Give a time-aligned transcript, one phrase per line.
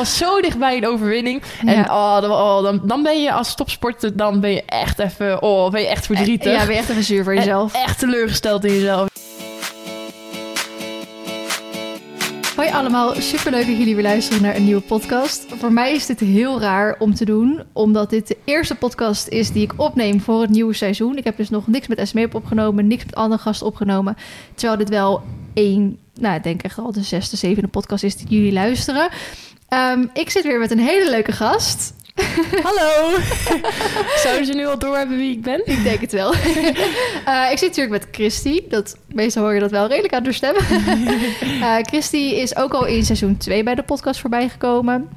[0.00, 1.42] was zo dichtbij een overwinning.
[1.66, 1.82] En Ja.
[1.82, 5.70] oh, dan, oh, dan, dan ben je als topsporter, dan ben je echt even, oh,
[5.70, 6.52] ben je echt verdrietig.
[6.52, 7.74] Ja, ben je echt even zuur voor jezelf.
[7.74, 9.08] En echt teleurgesteld in jezelf.
[12.56, 15.46] Hoi allemaal, superleuk dat jullie weer luisteren naar een nieuwe podcast.
[15.58, 19.50] Voor mij is dit heel raar om te doen, omdat dit de eerste podcast is
[19.52, 21.16] die ik opneem voor het nieuwe seizoen.
[21.16, 24.16] Ik heb dus nog niks met SME opgenomen, niks met andere gasten opgenomen.
[24.54, 25.22] Terwijl dit wel
[25.54, 29.08] één, nou ik denk echt al de zesde, zevende podcast is die jullie luisteren.
[29.70, 31.94] Ehm, ik zit weer met een hele leuke gast.
[32.62, 33.18] Hallo!
[34.24, 35.62] Zouden ze nu al doorhebben wie ik ben?
[35.64, 36.34] Ik denk het wel.
[37.24, 38.68] Eh, ik zit natuurlijk met Christy.
[38.68, 40.54] Dat, meestal hoor je dat wel redelijk aan de stem.
[41.62, 45.08] Eh Christy is ook al in seizoen 2 bij de podcast voorbij gekomen.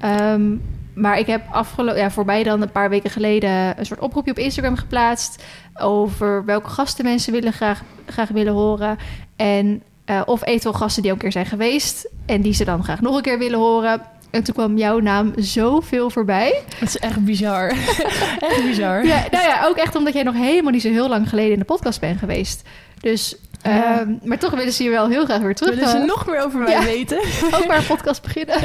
[0.00, 0.56] Ehm,
[0.94, 4.38] maar ik heb afgelopen, ja, voorbij dan een paar weken geleden een soort oproepje op
[4.38, 5.44] Instagram geplaatst
[5.80, 8.98] over welke gasten mensen willen graag, graag willen horen.
[9.36, 12.84] En eh, of eventueel gasten die ook een keer zijn geweest en die ze dan
[12.84, 14.00] graag nog een keer willen horen.
[14.30, 16.62] En toen kwam jouw naam zoveel voorbij.
[16.78, 17.68] Het is echt bizar.
[18.48, 19.06] echt bizar.
[19.06, 21.58] Ja, nou ja, ook echt omdat jij nog helemaal niet zo heel lang geleden in
[21.58, 22.62] de podcast bent geweest.
[23.00, 23.98] Dus, Ja.
[24.00, 25.74] ehm, maar toch willen ze je wel heel graag weer terug.
[25.74, 26.84] Willen ze eh, nog meer over mij Ja.
[26.84, 27.18] weten?
[27.56, 28.56] ook maar een podcast beginnen.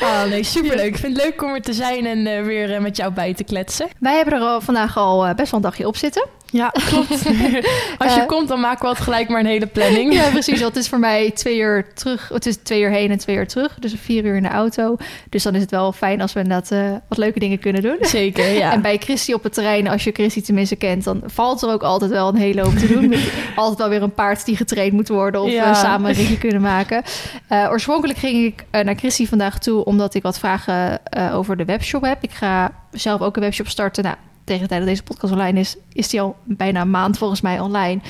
[0.00, 0.86] Ah, nee, superleuk.
[0.86, 3.44] Ik vind het leuk om er te zijn en eh, weer met jou bij te
[3.44, 3.88] kletsen.
[3.98, 6.26] Wij hebben er al, vandaag al best wel een dagje op zitten.
[6.52, 7.10] Ja, klopt.
[7.98, 10.12] Als je Eh, komt, dan maken we altijd gelijk maar een hele planning.
[10.14, 10.60] Ja, precies.
[10.60, 12.28] Want het is voor mij twee uur terug.
[12.28, 13.76] Het is twee uur heen en twee uur terug.
[13.78, 14.96] Dus vier uur in de auto.
[15.28, 17.96] Dus dan is het wel fijn als we inderdaad eh, wat leuke dingen kunnen doen.
[18.00, 18.72] Zeker, ja.
[18.72, 21.82] En bij Christy op het terrein, als je Christy tenminste kent, dan valt er ook
[21.82, 23.08] altijd wel een hele hoop te doen.
[23.08, 25.68] Met altijd wel weer een paard die getraind moet worden of Ja.
[25.70, 27.02] we samen een ritje kunnen maken.
[27.48, 31.56] Eh, oorspronkelijk ging ik eh, naar Christy vandaag toe omdat ik wat vragen eh, over
[31.56, 32.18] de webshop heb.
[32.22, 34.04] Ik ga zelf ook een webshop starten.
[34.04, 37.18] Nou, tegen de tijd dat deze podcast online is, is die al bijna een maand
[37.18, 38.00] volgens mij online.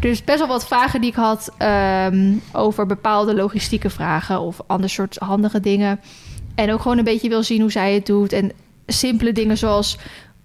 [0.00, 4.90] Dus best wel wat vragen die ik had ehm, over bepaalde logistieke vragen of ander
[4.90, 6.00] soort handige dingen.
[6.54, 8.32] En ook gewoon een beetje wil zien hoe zij het doet.
[8.32, 8.52] En
[8.86, 9.98] simpele dingen zoals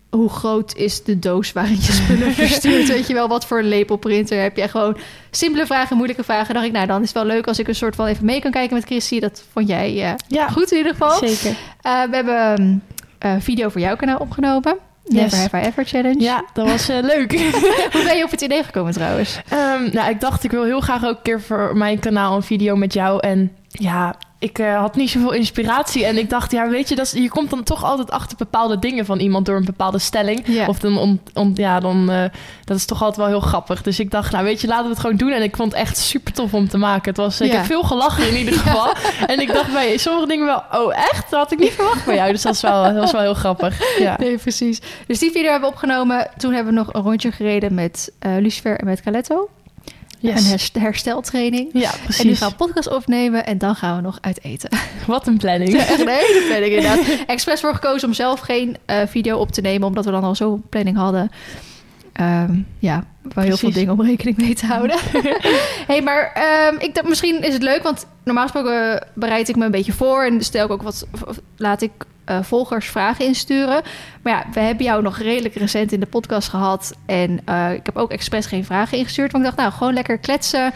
[0.10, 2.88] hoe groot is de doos waarin je spullen verstuurt?
[2.88, 4.68] Weet je wel, wat voor een lepelprinter heb je?
[4.68, 4.98] Gewoon
[5.32, 6.54] simpele vragen, moeilijke vragen.
[6.54, 8.40] dacht ik, nou, dan is het wel leuk als ik een soort van even mee
[8.42, 9.20] kan kijken met Christy.
[9.20, 11.18] Dat vond jij eh, Ja, goed in ieder geval.
[11.28, 11.58] zeker.
[11.82, 12.82] Eh, we hebben
[13.20, 14.78] een video voor jouw kanaal opgenomen.
[15.12, 15.42] Never Yes.
[15.42, 16.20] Have I Ever Challenge.
[16.24, 17.32] Ja, dat was eh, leuk.
[17.94, 19.42] Hoe ben je op het idee gekomen trouwens?
[19.50, 22.44] Ehm, nou, ik dacht, ik wil heel graag ook een keer voor mijn kanaal een
[22.44, 23.20] video met jou.
[23.20, 26.06] En ja, ik eh, had niet zoveel inspiratie.
[26.06, 28.80] En ik dacht, ja, weet je, dat is, je komt dan toch altijd achter bepaalde
[28.80, 30.68] dingen van iemand door een bepaalde stelling.
[30.68, 32.24] Of dan, om, om, ja, dan, eh,
[32.64, 33.82] dat is toch altijd wel heel grappig.
[33.82, 35.32] Dus ik dacht, nou, weet je, laten we het gewoon doen.
[35.32, 37.10] En ik vond het echt super tof om te maken.
[37.10, 38.94] Het was, ik heb veel gelachen in ieder geval.
[39.26, 41.30] En ik dacht bij sommige dingen wel, oh, echt?
[41.30, 42.32] Dat had ik niet verwacht van jou.
[42.32, 44.00] Dus dat was wel, dat was wel heel grappig.
[44.00, 44.16] Ja.
[44.20, 44.80] Nee, precies.
[45.08, 46.30] Dus die video hebben we opgenomen.
[46.38, 49.50] Toen hebben we nog een rondje gereden met eh Lucifer en met Caletto.
[50.22, 50.40] Yes.
[50.44, 51.70] Een herst- hersteltraining.
[51.74, 52.38] Ja, En nu precies.
[52.38, 54.70] gaan we een podcast opnemen en dan gaan we nog uit eten.
[55.08, 55.76] Wat een planning.
[55.76, 57.26] Echt een hele planning inderdaad.
[57.28, 60.36] Expres voor gekozen om zelf geen eh, video op te nemen, omdat we dan al
[60.36, 61.32] zo'n planning hadden.
[62.22, 64.98] Ehm, ja, wel heel veel dingen om rekening mee te houden.
[65.92, 69.66] hey, maar ehm, ik dacht misschien is het leuk, want normaal gesproken bereid ik me
[69.66, 71.08] een beetje voor en stel ik ook wat,
[71.58, 71.92] laat ik
[72.26, 73.82] eh, volgers vragen insturen.
[74.22, 77.86] Maar ja, we hebben jou nog redelijk recent in de podcast gehad en eh, ik
[77.86, 80.74] heb ook expres geen vragen ingestuurd, want ik dacht nou gewoon lekker kletsen.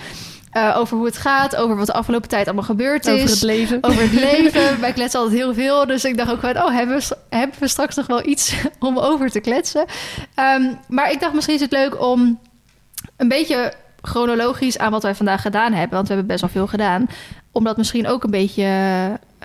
[0.55, 3.41] Eh, over hoe het gaat, over wat de afgelopen tijd allemaal gebeurd is Over het
[3.41, 3.77] leven.
[3.81, 4.79] over het leven.
[4.79, 5.85] Wij kletsen altijd heel veel.
[5.85, 8.97] Dus ik dacht ook van, oh, hebben we, hebben we straks nog wel iets om
[8.97, 9.85] over te kletsen?
[10.35, 12.39] Ehm, maar ik dacht, misschien is het leuk om
[13.17, 15.95] een beetje chronologisch aan wat wij vandaag gedaan hebben.
[15.95, 17.07] Want we hebben best wel veel gedaan.
[17.51, 18.67] Om dat misschien ook een beetje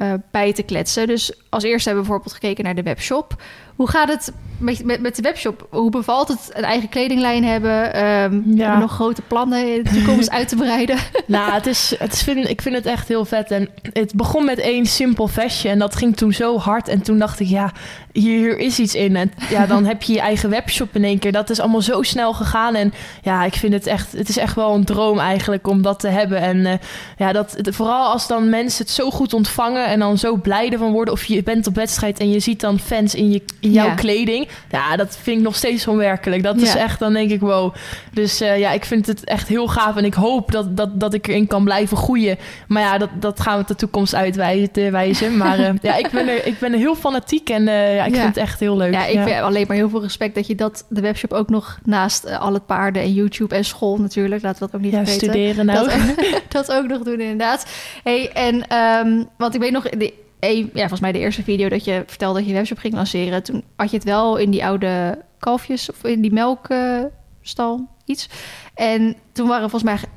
[0.01, 1.07] eh, bij te kletsen.
[1.07, 3.43] Dus als eerste hebben we bijvoorbeeld gekeken naar de webshop.
[3.77, 5.67] Hoe gaat het met, met, met de webshop?
[5.71, 7.95] Hoe bevalt het een eigen kledinglijn hebben?
[7.95, 8.79] Ehm Ja.
[8.79, 10.97] Nog grote plannen in de toekomst uit te breiden?
[11.27, 13.51] Nou, het is, het is, vind, ik vind het echt heel vet.
[13.51, 15.69] En het begon met één simpel vestje.
[15.69, 16.89] En dat ging toen zo hard.
[16.89, 17.73] En toen dacht ik, ja,
[18.13, 19.17] hier, hier is iets in.
[19.17, 21.33] En ja, dan heb je je eigen webshop in één keer.
[21.33, 22.75] Dat is allemaal zo snel gegaan.
[22.75, 26.01] En ja, ik vind het echt, het is echt wel een droom eigenlijk om dat
[26.01, 26.39] te hebben.
[26.41, 26.75] En eh,
[27.17, 29.87] ja, dat, het- vooral als dan mensen het zo goed ontvangen.
[29.91, 31.15] En dan zo blij ervan worden.
[31.15, 33.95] Of je bent op wedstrijd en je ziet dan fans in, je, in jouw Ja.
[33.95, 34.49] kleding.
[34.71, 36.43] Ja, dat vind ik nog steeds onwerkelijk.
[36.43, 37.75] Dat is echt, dan denk ik, wow.
[38.13, 39.97] Dus eh, ja, ik vind het echt heel gaaf.
[39.97, 42.39] En ik hoop dat, dat, dat ik erin kan blijven groeien.
[42.69, 45.37] Maar ja, dat, dat gaan we de toekomst uitwijzen.
[45.37, 47.49] Maar eh, ja, ik ben, er, ik ben er heel fanatiek.
[47.51, 48.93] En eh, ja, ik vind het echt heel leuk.
[48.93, 51.79] Ja, ik heb alleen maar heel veel respect dat je dat, de webshop ook nog
[51.85, 54.99] naast al het paarden en YouTube en school natuurlijk, laten we dat ook niet Ja,
[55.05, 55.29] vergeten.
[55.29, 55.89] studeren nou.
[55.89, 55.99] Dat,
[56.67, 57.67] dat ook nog doen inderdaad.
[58.03, 58.77] Hey, en
[59.07, 62.03] um, want ik weet nog, de, een, ja, volgens mij de eerste video dat je
[62.07, 65.91] vertelde dat je webshop ging lanceren, toen had je het wel in die oude kalfjes
[65.91, 68.29] of in die melkstal iets.
[68.75, 70.09] En toen waren volgens mij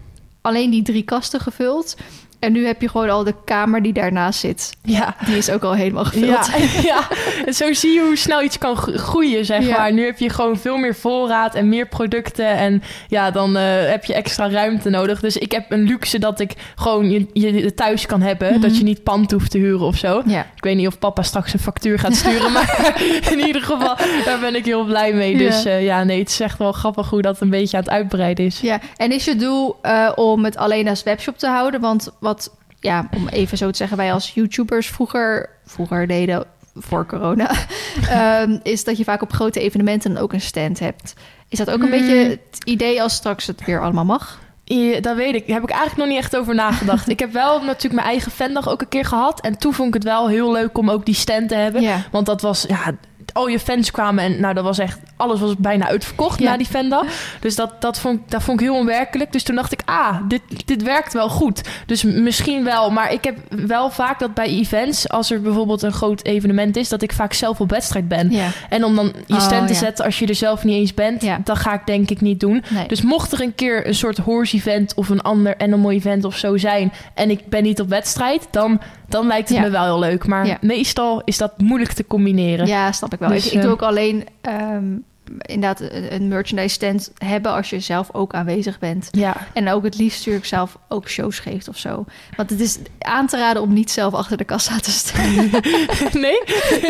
[0.42, 1.98] alleen die drie kasten gevuld.
[2.43, 4.71] En nu heb je gewoon al de kamer die daarnaast zit.
[4.83, 5.15] Ja.
[5.25, 6.25] Die is ook al helemaal gevuld.
[6.27, 6.43] Ja,
[6.93, 7.07] ja,
[7.45, 9.77] en zo zie je hoe snel iets kan gro- groeien, zeg Ja.
[9.77, 9.93] maar.
[9.93, 12.47] Nu heb je gewoon veel meer voorraad en meer producten.
[12.47, 15.19] En ja, dan eh, heb je extra ruimte nodig.
[15.19, 18.51] Dus ik heb een luxe dat ik gewoon je, je thuis kan hebben.
[18.51, 18.61] Mhm.
[18.61, 20.21] Dat je niet pand hoeft te huren of zo.
[20.25, 20.41] Ja.
[20.55, 22.51] Ik weet niet of papa straks een factuur gaat sturen.
[22.57, 22.93] maar
[23.31, 23.95] in ieder geval,
[24.25, 25.37] daar ben ik heel blij mee.
[25.37, 25.69] Dus Ja.
[25.69, 28.45] eh, ja, nee, het is echt wel grappig hoe dat een beetje aan het uitbreiden
[28.45, 28.59] is.
[28.59, 31.81] Ja, en is je doel eh, om het alleen als webshop te houden?
[31.81, 32.32] Want wat,
[32.80, 36.45] ja, om even zo te zeggen, wij als YouTubers vroeger, vroeger deden
[36.75, 37.51] voor corona,
[38.09, 41.13] ehm, is dat je vaak op grote evenementen ook een stand hebt.
[41.50, 42.00] Is dat ook een Hmm.
[42.00, 44.41] beetje het idee als straks het weer allemaal mag?
[44.65, 45.47] Ja, dat weet ik.
[45.47, 47.09] Daar heb ik eigenlijk nog niet echt over nagedacht.
[47.09, 49.41] ik heb wel natuurlijk mijn eigen fandag ook een keer gehad.
[49.41, 51.81] En toen vond ik het wel heel leuk om ook die stand te hebben.
[51.81, 52.01] Ja.
[52.12, 52.91] Want dat was, ja,
[53.33, 56.50] al je fans kwamen en nou, dat was echt, alles was bijna uitverkocht Ja.
[56.50, 57.06] na die fandag.
[57.39, 59.31] Dus dat, dat, vond, ik- dat vond ik heel onwerkelijk.
[59.31, 61.62] Dus toen dacht ik, ah, dit, dit werkt wel goed.
[61.85, 65.91] Dus misschien wel, maar ik heb wel vaak dat bij events, als er bijvoorbeeld een
[65.94, 68.31] groot evenement is, dat ik vaak zelf op wedstrijd ben.
[68.31, 68.47] Ja.
[68.69, 69.79] En om dan je Oh, stand te ja.
[69.79, 71.39] zetten als je er zelf niet eens bent, Ja.
[71.44, 72.63] dat ga ik denk ik niet doen.
[72.69, 72.88] Nee.
[72.88, 76.38] Dus mocht er een keer een soort horse event of een ander animal event of
[76.38, 80.00] zo zijn en ik ben niet op wedstrijd, dan, dan lijkt het me wel heel
[80.00, 80.27] leuk.
[80.27, 82.68] Maar meestal is dat moeilijk te combineren.
[82.68, 83.35] Ja, snap ik wel.
[83.37, 84.95] Dus, ik, ik doe eh, ook alleen ehm,
[85.41, 89.07] inderdaad een, een merchandise stand hebben als je zelf ook aanwezig bent.
[89.11, 89.35] Ja.
[89.53, 92.05] En ook het liefst natuurlijk zelf ook shows geeft of zo.
[92.35, 95.33] Want het is aan te raden om niet zelf achter de kassa te staan.
[96.25, 96.41] nee?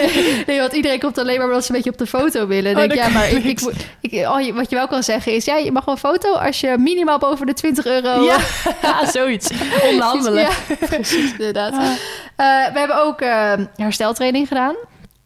[0.47, 2.71] nee, want iedereen komt alleen maar omdat ze een beetje op de foto willen.
[2.71, 3.62] Oh, denk, ja, maar ik,
[4.01, 5.45] ik, oh, wat je wel kan zeggen is...
[5.45, 8.24] ja, je mag wel een foto als je minimaal boven de 20 euro...
[8.24, 8.39] Ja,
[9.12, 9.51] zoiets.
[9.89, 10.41] Onderhandelen.
[10.41, 11.74] Ja, precies, inderdaad.
[11.74, 14.75] Eh, we hebben ook eh, hersteltraining gedaan.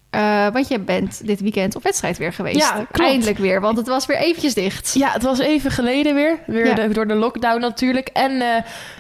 [0.10, 2.58] Eh, want je bent dit weekend op wedstrijd weer geweest.
[2.58, 3.00] Ja, klopt.
[3.00, 4.94] Eindelijk weer, want het was weer eventjes dicht.
[4.98, 6.40] Ja, het was even geleden weer.
[6.46, 6.74] Weer Ja.
[6.74, 8.08] de- door de lockdown natuurlijk.
[8.14, 8.48] En eh,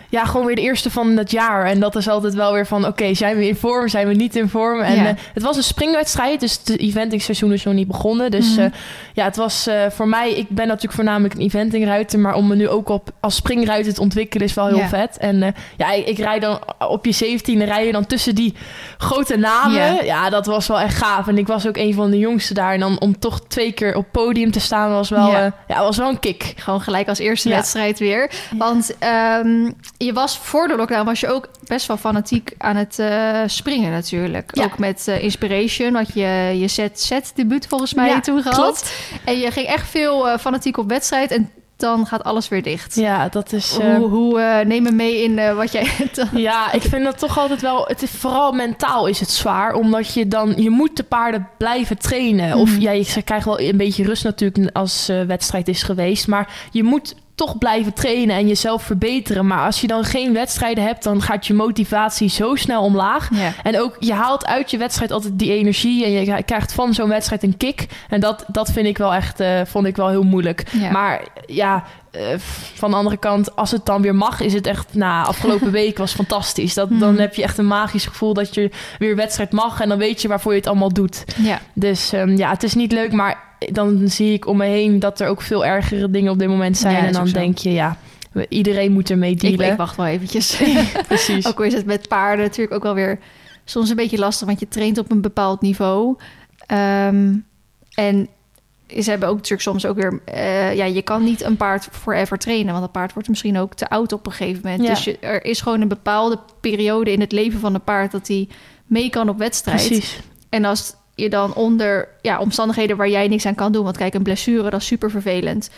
[0.10, 1.66] ja, gewoon weer de eerste van het jaar.
[1.66, 4.36] En dat is altijd wel weer van, oké, zijn we in vorm, zijn we niet
[4.36, 4.80] in vorm?
[4.82, 5.06] En Ja.
[5.08, 8.32] eh, het was een springwedstrijd, dus het eventingseizoen is nog niet begonnen.
[8.32, 8.70] Dus Mhm.
[9.14, 12.68] ja, het was voor mij, ik ben natuurlijk voornamelijk een eventingruiter, maar om me nu
[12.70, 14.88] ook op als springruiter te ontwikkelen is wel heel Ja.
[14.88, 15.18] vet.
[15.18, 18.54] En ja, ik, ik rijd dan op je 17e rij je dan tussen die
[18.98, 19.76] grote namen.
[19.96, 20.02] Ja.
[20.04, 20.30] Ja.
[20.30, 21.28] dat was wel echt gaaf.
[21.28, 22.74] En ik was ook een van de jongsten daar.
[22.74, 25.54] En dan om toch twee keer op podium te staan was wel, Ja.
[25.68, 26.54] ja, was wel een kick.
[26.58, 27.56] Gewoon gelijk als eerste Ja.
[27.56, 28.32] wedstrijd weer.
[28.58, 33.00] Want ehm, je was voor de lockdown was je ook best wel fanatiek aan het
[33.00, 34.56] eh, springen natuurlijk.
[34.56, 34.64] Ja.
[34.64, 38.58] Ook met eh, Inspiration had je je set, set debuut volgens mij toen gehad.
[38.58, 38.94] klopt.
[39.26, 42.96] En je ging echt veel eh, fanatiek op wedstrijd en dan gaat alles weer dicht.
[42.96, 43.78] Ja, dat is.
[43.78, 45.88] eh, Hoe, hoe eh, neem me mee in eh, wat jij...
[46.34, 47.86] ja, ik vind dat toch altijd wel.
[47.88, 51.98] Het is vooral mentaal is het zwaar, omdat je dan je moet de paarden blijven
[51.98, 52.56] trainen.
[52.58, 52.82] Of Mhm.
[52.82, 52.92] ja,
[53.22, 57.94] krijgt wel een beetje rust natuurlijk als wedstrijd is geweest, maar je moet toch blijven
[57.94, 59.48] trainen en jezelf verbeteren.
[59.48, 63.30] Maar als je dan geen wedstrijden hebt, dan gaat je motivatie zo snel omlaag.
[63.34, 63.54] ja.
[63.64, 67.10] En ook, je haalt uit je wedstrijd altijd die energie en je krijgt van zo'n
[67.10, 67.88] wedstrijd een kick.
[68.10, 70.64] En dat, dat vind ik wel echt, eh, vond ik wel heel moeilijk.
[70.72, 70.92] Ja.
[70.92, 71.84] Maar ja,
[72.18, 72.38] eh,
[72.74, 75.98] van de andere kant, als het dan weer mag, is het echt, nou, afgelopen week
[75.98, 76.74] was fantastisch.
[76.74, 77.20] Dat, Dan Mhm.
[77.22, 78.70] heb je echt een magisch gevoel dat je
[79.00, 81.24] weer wedstrijd mag en dan weet je waarvoor je het allemaal doet.
[81.38, 81.60] ja.
[81.74, 85.20] Dus ehm, ja, het is niet leuk, maar dan zie ik om me heen dat
[85.20, 86.96] er ook veel ergere dingen op dit moment zijn.
[86.96, 87.98] Ja, en dan denk je, ja,
[88.50, 89.72] iedereen moet ermee Ik, dealen.
[89.72, 90.62] ik wacht wel eventjes.
[91.08, 91.48] Precies.
[91.48, 93.20] Ook al is het met paarden natuurlijk ook wel weer
[93.66, 96.16] soms een beetje lastig, want je traint op een bepaald niveau.
[96.66, 97.36] Ehm,
[97.94, 98.28] en
[98.88, 102.38] ze hebben ook natuurlijk soms ook weer, eh, ja, je kan niet een paard forever
[102.38, 104.84] trainen, want een paard wordt misschien ook te oud op een gegeven moment.
[104.84, 104.90] Ja.
[104.90, 108.28] Dus je, er is gewoon een bepaalde periode in het leven van een paard dat
[108.28, 108.48] hij
[108.86, 109.88] mee kan op wedstrijd.
[109.88, 110.20] Precies.
[110.50, 114.14] En als je dan onder ja, omstandigheden waar jij niks aan kan doen, want kijk,
[114.14, 115.70] een blessure, dat is super vervelend.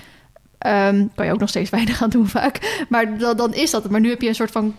[0.58, 2.86] Ehm, kan je ook nog steeds weinig aan doen vaak.
[2.90, 3.90] Maar dan, dan is dat.
[3.90, 4.76] Maar nu heb je een soort van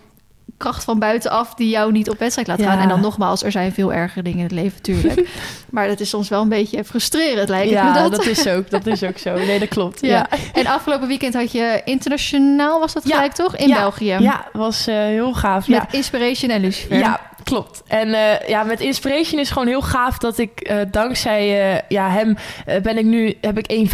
[0.61, 2.65] kracht van buitenaf die jou niet op wedstrijd laat Ja.
[2.71, 2.79] gaan.
[2.79, 5.29] En dan nogmaals, er zijn veel ergere dingen in het leven, natuurlijk.
[5.71, 8.11] maar dat is soms wel een beetje frustrerend, lijkt me Ja, dat.
[8.11, 9.33] dat is ook, dat is ook zo.
[9.33, 10.01] Nee, dat klopt.
[10.01, 10.09] Ja.
[10.09, 13.55] Ja, En afgelopen weekend had je internationaal, was dat gelijk toch?
[13.55, 13.69] In.
[13.73, 14.17] België.
[14.19, 15.67] ja was eh, heel gaaf.
[15.67, 15.97] Met Ja.
[15.97, 16.97] Inspiration en Lucifer.
[16.97, 17.83] Ja, klopt.
[17.87, 22.09] En eh, ja, met Inspiration is gewoon heel gaaf dat ik eh, dankzij eh, ja,
[22.09, 22.37] hem
[22.83, 23.89] ben ik nu, heb ik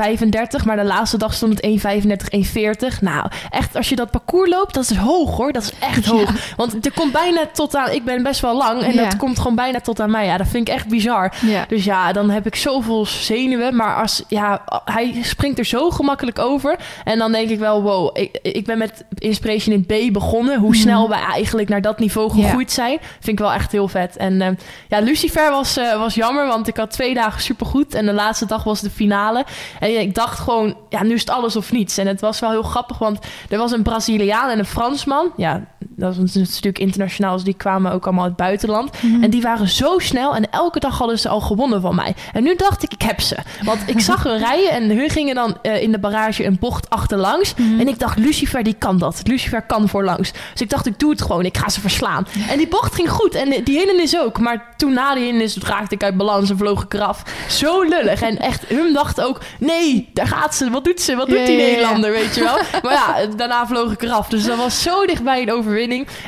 [0.60, 3.00] 1,35, maar de laatste dag stond het 1,35, 1,40.
[3.02, 5.52] Nou, echt, als je dat parcours loopt, dat is hoog hoor.
[5.52, 6.12] Dat is echt Ja.
[6.12, 6.54] hoog.
[6.56, 9.04] Want er komt bijna tot aan, ik ben best wel lang en Ja.
[9.04, 10.26] dat komt gewoon bijna tot aan mij.
[10.26, 11.34] Ja, dat vind ik echt bizar.
[11.46, 11.66] Ja.
[11.68, 13.76] Dus ja, dan heb ik zoveel zenuwen.
[13.76, 16.76] Maar als, ja, hij springt er zo gemakkelijk over.
[17.04, 20.60] En dan denk ik wel, wow, ik, ik ben met Inspiration in B begonnen.
[20.60, 20.80] Hoe Mhm.
[20.80, 22.98] snel wij eigenlijk naar dat niveau gegroeid zijn.
[23.20, 24.18] Vind ik wel echt heel vet.
[24.18, 24.52] En eh,
[24.88, 27.94] ja, Lucifer was, eh, was jammer, want ik had twee dagen supergoed.
[27.94, 29.46] En de laatste dag was de finale.
[29.80, 31.98] En ik dacht gewoon, ja, nu is het alles of niets.
[31.98, 35.32] En het was wel heel grappig, want er was een Braziliaan en een Fransman.
[35.36, 35.64] Ja,
[35.96, 39.02] dat was natuurlijk internationaal, dus die kwamen ook allemaal uit het buitenland.
[39.02, 39.24] Mhm.
[39.24, 42.16] En die waren zo snel en elke dag hadden ze al gewonnen van mij.
[42.34, 43.38] En nu dacht ik, ik heb ze.
[43.64, 46.90] Want ik zag hun rijden en hun gingen dan eh, in de barrage een bocht
[46.90, 47.54] achterlangs.
[47.56, 47.80] Mhm.
[47.80, 49.22] En ik dacht, Lucifer die kan dat.
[49.24, 50.32] Lucifer kan voorlangs.
[50.52, 51.46] Dus ik dacht, ik doe het gewoon.
[51.46, 52.28] Ik ga ze verslaan.
[52.50, 53.36] En die bocht ging goed.
[53.36, 54.40] En die hindernis ook.
[54.40, 57.24] Maar toen na die hindernis raakte ik uit balans en vloog ik eraf.
[57.50, 58.22] Zo lullig.
[58.22, 60.70] En echt, hun dacht ook, nee, daar gaat ze.
[60.70, 61.16] Wat doet ze?
[61.16, 61.58] Wat doet die.
[61.58, 62.58] Nederlander, weet je wel?
[62.84, 64.28] Maar ja, daarna vloog ik eraf.
[64.28, 65.77] Dus dat was zo dichtbij een overwinning.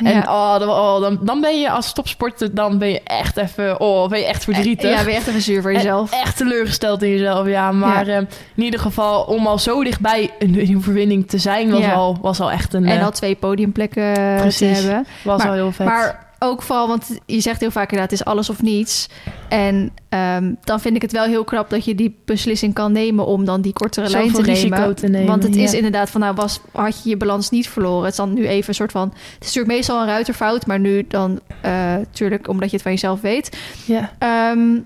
[0.04, 0.20] En Ja.
[0.28, 4.08] oh, dan, oh, dan, dan ben je als topsporter, dan ben je echt even, oh,
[4.08, 4.90] ben je echt verdrietig.
[4.90, 6.12] Ja, ben je echt even zuur voor jezelf.
[6.12, 7.72] En Echt teleurgesteld in jezelf, ja.
[7.72, 8.12] Maar Ja.
[8.16, 8.22] eh,
[8.54, 11.92] in ieder geval, om al zo dichtbij een, een overwinning te zijn, was, Ja.
[11.92, 12.86] al, was al echt een...
[12.86, 14.78] En eh, al twee podiumplekken te Precies.
[14.82, 15.06] hebben.
[15.24, 15.86] was maar- al heel vet.
[15.86, 19.08] Maar ook vooral, want je zegt heel vaak inderdaad, het is alles of niets.
[19.48, 23.26] En ehm, dan vind ik het wel heel knap dat je die beslissing kan nemen
[23.26, 24.94] om dan die kortere lijn te nemen.
[24.94, 28.02] te nemen, Want het is inderdaad van, nou was, had je je balans niet verloren.
[28.02, 30.80] Het is dan nu even een soort van, het is natuurlijk meestal een ruiterfout, maar
[30.80, 33.58] nu dan natuurlijk omdat je het van jezelf weet.
[33.86, 34.12] ja.
[34.18, 34.78] Ehm,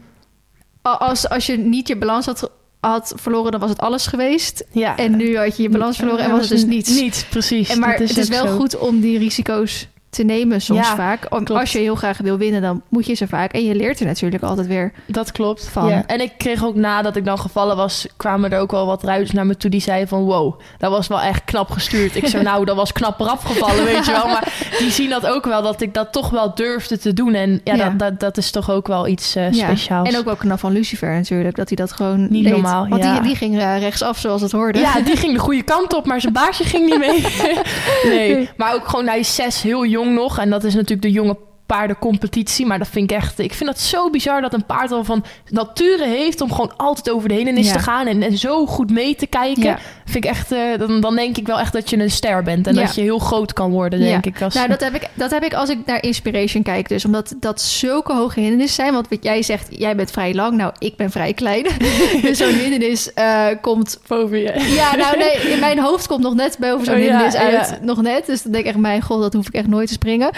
[0.83, 4.65] als, als je niet je balans had, had verloren, dan was het alles geweest.
[4.73, 4.97] ja.
[4.97, 7.01] En nu had je je balans verloren en was het dus niets.
[7.01, 7.69] Niets, precies.
[7.69, 8.57] En maar het is wel zo.
[8.57, 11.27] goed om die risico's te nemen soms Ja, vaak.
[11.29, 11.61] Om- klopt.
[11.61, 13.53] Als je heel graag wil winnen, dan moet je ze vaak.
[13.53, 14.93] En je leert er natuurlijk altijd weer.
[15.07, 15.69] Dat klopt.
[15.69, 15.89] Van.
[15.89, 16.03] Ja.
[16.07, 19.31] En ik kreeg ook nadat ik dan gevallen was, kwamen er ook wel wat ruiters
[19.31, 22.17] naar me toe die zeiden van wow, dat was wel echt knap gestuurd.
[22.17, 24.27] Ik zo nou, dat was knap eraf gevallen, weet je wel.
[24.27, 27.35] Maar die zien dat ook wel, dat ik dat toch wel durfde te doen.
[27.35, 27.85] En ja, Ja.
[27.89, 29.53] Dat, dat, dat is toch ook wel iets Ja.
[29.53, 30.09] speciaals.
[30.09, 32.53] En ook wel knap van Lucifer natuurlijk, dat hij dat gewoon Niet deed.
[32.53, 34.79] normaal, Want die, die ging eh, rechtsaf zoals het hoorde.
[34.79, 37.25] Ja, die ging de goede kant op, maar zijn baasje ging niet mee.
[38.17, 40.39] nee, maar ook gewoon, hij is zes, heel jong nog.
[40.39, 42.67] En dat is natuurlijk de jonge paardencompetitie.
[42.67, 43.39] Maar dat vind ik echt...
[43.39, 46.41] Ik vind dat zo bizar dat een paard al van nature heeft...
[46.41, 47.73] om gewoon altijd over de hindernis Ja.
[47.73, 48.07] te gaan...
[48.07, 49.63] En, en zo goed mee te kijken.
[49.63, 49.79] Ja.
[50.05, 50.53] Vind ik echt...
[50.53, 52.67] eh, dan, dan denk ik wel echt dat je een ster bent.
[52.67, 52.81] En Ja.
[52.83, 54.43] dat je heel groot kan worden, denk ik.
[54.43, 56.89] Als, Nou, dat heb, ik, dat heb ik als ik naar Inspiration kijk.
[56.89, 58.93] Dus omdat dat zulke hoge hindernissen zijn.
[58.95, 60.57] Want wat jij zegt, jij bent vrij lang.
[60.57, 61.67] Nou, ik ben vrij klein.
[62.23, 64.01] dus zo'n hindernis eh, komt...
[64.07, 64.73] boven je.
[64.75, 67.79] Ja, nou nee, in mijn hoofd komt nog net boven zo'n Oh, hindernis uit.
[67.83, 68.27] Nog net.
[68.27, 70.31] Dus dan denk ik echt, mijn god, dat hoef ik echt nooit te springen.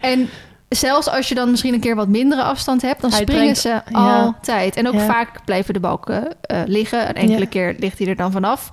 [0.00, 0.28] en
[0.78, 3.00] zelfs als je dan misschien een keer wat mindere afstand hebt...
[3.00, 4.24] dan Hij springen brengt- ze ja.
[4.24, 4.76] altijd.
[4.76, 5.06] En ook Ja.
[5.06, 7.08] vaak blijven de balken eh, liggen.
[7.08, 7.46] Een enkele Ja.
[7.46, 8.68] keer ligt hij er dan vanaf.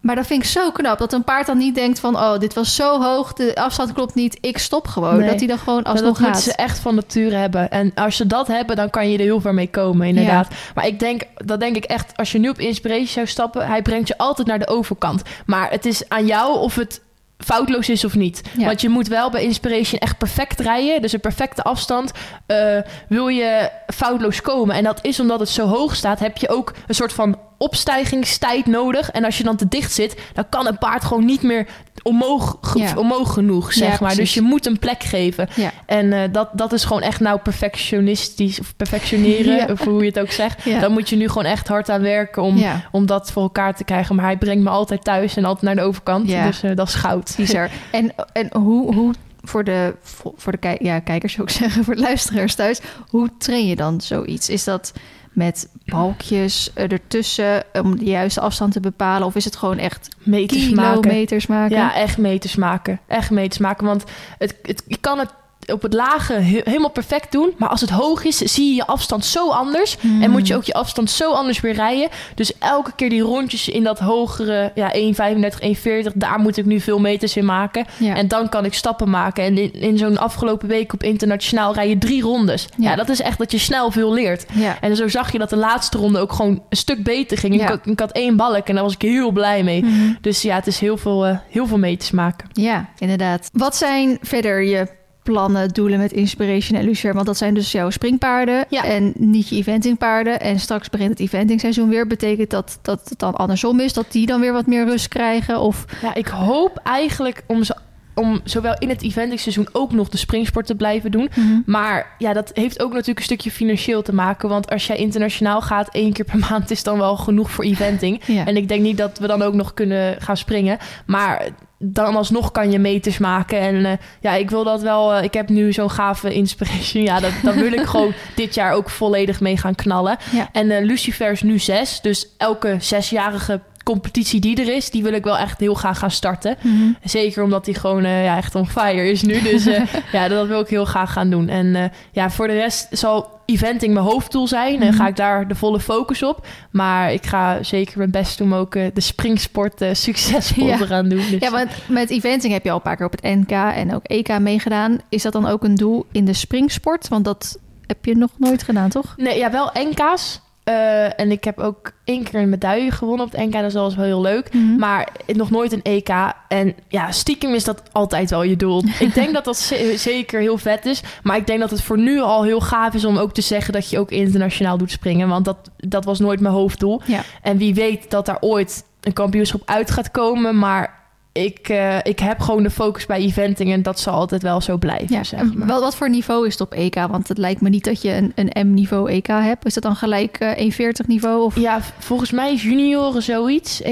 [0.00, 0.98] Maar dat vind ik zo knap.
[0.98, 2.16] Dat een paard dan niet denkt van...
[2.16, 5.18] oh, dit was zo hoog, de afstand klopt niet, ik stop gewoon.
[5.18, 5.28] Nee.
[5.28, 6.42] Dat hij dan gewoon alsnog dat moeten gaat.
[6.42, 7.70] ze echt van nature hebben.
[7.70, 10.48] En als ze dat hebben, dan kan je er heel ver mee komen, inderdaad.
[10.74, 13.82] Maar ik denk, dat denk ik echt, als je nu op Inspiration zou stappen, hij
[13.82, 15.22] brengt je altijd naar de overkant.
[15.46, 17.00] Maar het is aan jou of het
[17.44, 18.42] foutloos is of niet.
[18.58, 18.66] Ja.
[18.66, 21.02] Want je moet wel bij Inspiration echt perfect rijden.
[21.02, 22.12] Dus een perfecte afstand.
[22.46, 24.76] Eh, wil je foutloos komen.
[24.76, 28.66] En dat is omdat het zo hoog staat, heb je ook een soort van opstijgingstijd
[28.66, 29.10] nodig.
[29.10, 31.66] En als je dan te dicht zit, dan kan een paard gewoon niet meer
[32.02, 32.92] omhoog, ge- Ja.
[32.96, 34.14] omhoog genoeg, zeg Ja, maar.
[34.14, 35.48] Dus je moet een plek geven.
[35.54, 35.70] Ja.
[35.86, 40.18] En eh, dat, dat is gewoon echt nou perfectionistisch of perfectioneren, of hoe je het
[40.20, 40.62] ook zegt.
[40.64, 40.80] Ja.
[40.80, 42.82] Dan moet je nu gewoon echt hard aan werken om, Ja.
[42.92, 44.14] om dat voor elkaar te krijgen.
[44.16, 46.28] Maar hij brengt me altijd thuis en altijd naar de overkant.
[46.28, 46.46] Ja.
[46.46, 47.34] Dus eh, dat is goud.
[47.36, 47.70] Bizar.
[47.90, 49.14] En, en hoe, hoe
[49.44, 52.80] voor de, voor voor de kijk, ja, kijkers zou ik zeggen, voor de luisteraars thuis,
[53.08, 54.48] hoe train je dan zoiets?
[54.48, 54.92] Is dat
[55.32, 59.26] met balkjes eh, ertussen om de juiste afstand te bepalen?
[59.26, 61.00] Of is het gewoon echt Meters maken.
[61.00, 61.76] kilometers maken?
[61.76, 63.00] Ja, echt meters maken.
[63.06, 63.86] Echt meters maken.
[63.86, 64.04] Want
[64.38, 65.30] het, het, je kan het
[65.66, 67.52] op het lage he- helemaal perfect doen.
[67.58, 69.96] Maar als het hoog is, zie je je afstand zo anders.
[70.00, 70.22] Hmm.
[70.22, 72.08] En moet je ook je afstand zo anders weer rijden.
[72.34, 76.80] Dus elke keer die rondjes in dat hogere, ja, 1,35, 1,40, daar moet ik nu
[76.80, 77.84] veel meters in maken.
[77.96, 78.14] Ja.
[78.16, 79.44] En dan kan ik stappen maken.
[79.44, 82.68] En in, in zo'n afgelopen week op internationaal rij je drie rondes.
[82.76, 82.90] Ja.
[82.90, 82.96] Ja.
[82.96, 84.46] dat is echt dat je snel veel leert.
[84.52, 84.76] ja.
[84.80, 87.54] En zo zag je dat de laatste ronde ook gewoon een stuk beter ging.
[87.56, 87.62] Ja.
[87.62, 89.84] Ik, had- ik had één balk en daar was ik heel blij mee.
[89.84, 90.12] Mhm.
[90.20, 92.48] Dus ja, het is heel veel, eh, heel veel meters maken.
[92.52, 93.50] Ja, inderdaad.
[93.52, 94.86] Wat zijn verder je
[95.22, 97.14] plannen, doelen met Inspiration en Lucifer?
[97.14, 98.84] Want dat zijn dus jouw springpaarden Ja.
[98.84, 100.40] en niet je eventingpaarden.
[100.40, 102.06] En straks begint het eventingseizoen weer.
[102.06, 103.92] Betekent dat dat het dan andersom is?
[103.92, 105.60] Dat die dan weer wat meer rust krijgen?
[105.60, 107.76] Of Ja, ik hoop eigenlijk om, ze,
[108.14, 111.30] om zowel in het eventseizoen ook nog de springsport te blijven doen.
[111.66, 114.48] Maar ja, dat heeft ook natuurlijk een stukje financieel te maken.
[114.48, 118.20] Want als jij internationaal gaat, één keer per maand is dan wel genoeg voor eventing.
[118.26, 118.46] Ja.
[118.46, 120.78] En ik denk niet dat we dan ook nog kunnen gaan springen.
[121.06, 121.48] Maar
[121.84, 123.60] dan alsnog kan je meters maken.
[123.60, 125.14] En eh, ja, ik wil dat wel.
[125.14, 127.02] eh, ik heb nu zo'n gave inspiration.
[127.02, 130.16] Ja, dat, dat wil ik gewoon dit jaar ook volledig mee gaan knallen.
[130.32, 130.48] Ja.
[130.52, 132.00] En eh, Lucifer is nu zes.
[132.00, 136.10] Dus elke zesjarige competitie die er is, die wil ik wel echt heel graag gaan
[136.10, 136.56] starten.
[136.60, 136.82] Mhm.
[137.04, 139.40] Zeker omdat die gewoon eh, ja, echt on fire is nu.
[139.42, 141.48] Dus eh, ja, dat wil ik heel graag gaan doen.
[141.48, 144.80] En eh, ja, voor de rest zal eventing mijn hoofddoel zijn.
[144.82, 144.96] En Mhm.
[144.96, 146.46] ga ik daar de volle focus op.
[146.70, 150.76] Maar ik ga zeker mijn best doen om ook de springsport succesvol Ja.
[150.76, 151.18] te gaan doen.
[151.30, 153.94] Dus, Ja, want met eventing heb je al een paar keer op het NK en
[153.94, 154.98] ook EK meegedaan.
[155.08, 157.08] Is dat dan ook een doel in de springsport?
[157.08, 159.14] Want dat heb je nog nooit gedaan, toch?
[159.16, 160.40] Nee, ja, wel NK's.
[160.64, 163.52] Eh, en ik heb ook één keer een medaille gewonnen op het NK.
[163.52, 164.52] Dat is wel heel leuk.
[164.54, 164.76] Mhm.
[164.76, 166.08] Maar nog nooit een EK.
[166.48, 168.82] En ja, stiekem is dat altijd wel je doel.
[168.98, 171.02] Ik denk dat dat ze- zeker heel vet is.
[171.22, 173.72] Maar ik denk dat het voor nu al heel gaaf is om ook te zeggen
[173.72, 175.28] dat je ook internationaal doet springen.
[175.28, 177.00] Want dat, dat was nooit mijn hoofddoel.
[177.04, 177.20] Ja.
[177.42, 180.58] En wie weet dat daar ooit een kampioenschap uit gaat komen.
[180.58, 181.00] Maar
[181.32, 183.72] ik, eh, ik heb gewoon de focus bij eventing.
[183.72, 185.14] En dat zal altijd wel zo blijven.
[185.14, 185.66] Ja, zeg maar.
[185.66, 186.94] wel, wat voor niveau is het op EK?
[186.94, 189.66] Want het lijkt me niet dat je een, een M-niveau EK hebt.
[189.66, 191.42] Is dat dan gelijk eh 1,40 niveau?
[191.42, 191.56] Of...
[191.56, 193.82] Ja, volgens mij is junioren zoiets.
[193.82, 193.88] 1,40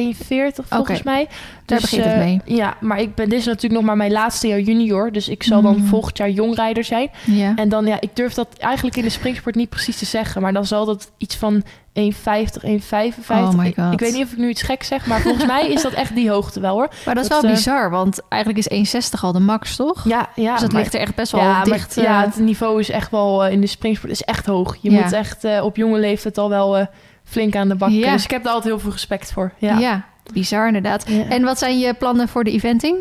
[0.68, 1.28] volgens mij.
[1.70, 2.40] Daar begint het eh, mee.
[2.44, 5.12] Ja, maar ik ben, dit is natuurlijk nog maar mijn laatste jaar junior.
[5.12, 5.86] Dus ik zal dan Mm.
[5.86, 7.10] volgend jaar jongrijder zijn.
[7.24, 7.52] Ja.
[7.56, 10.42] En dan, ja, ik durf dat eigenlijk in de springsport niet precies te zeggen.
[10.42, 11.62] Maar dan zal dat iets van
[11.92, 13.48] 1,50, 1,55.
[13.48, 13.92] Oh my Ik- God.
[13.92, 15.06] Ik, weet niet of ik nu iets gek zeg.
[15.06, 16.88] Maar volgens mij is dat echt die hoogte wel hoor.
[17.04, 20.04] maar dat is wel eh, bizar, want eigenlijk is 1,60 al de max, toch?
[20.08, 20.52] Ja, ja.
[20.52, 21.96] dus dat maar- ligt er echt best wel ja, maar- dicht.
[21.96, 24.76] eh, ja, het niveau is echt wel eh, in de springsport is echt hoog.
[24.80, 25.02] Je Ja.
[25.02, 26.86] moet echt eh, op jonge leeftijd al wel eh,
[27.24, 27.90] flink aan de bak.
[27.90, 28.12] Ja.
[28.12, 29.52] Dus ik heb daar altijd heel veel respect voor.
[29.58, 29.78] Ja.
[29.78, 30.04] ja.
[30.32, 31.08] Bizar inderdaad.
[31.08, 31.24] Ja.
[31.28, 32.96] En wat zijn je plannen voor de eventing?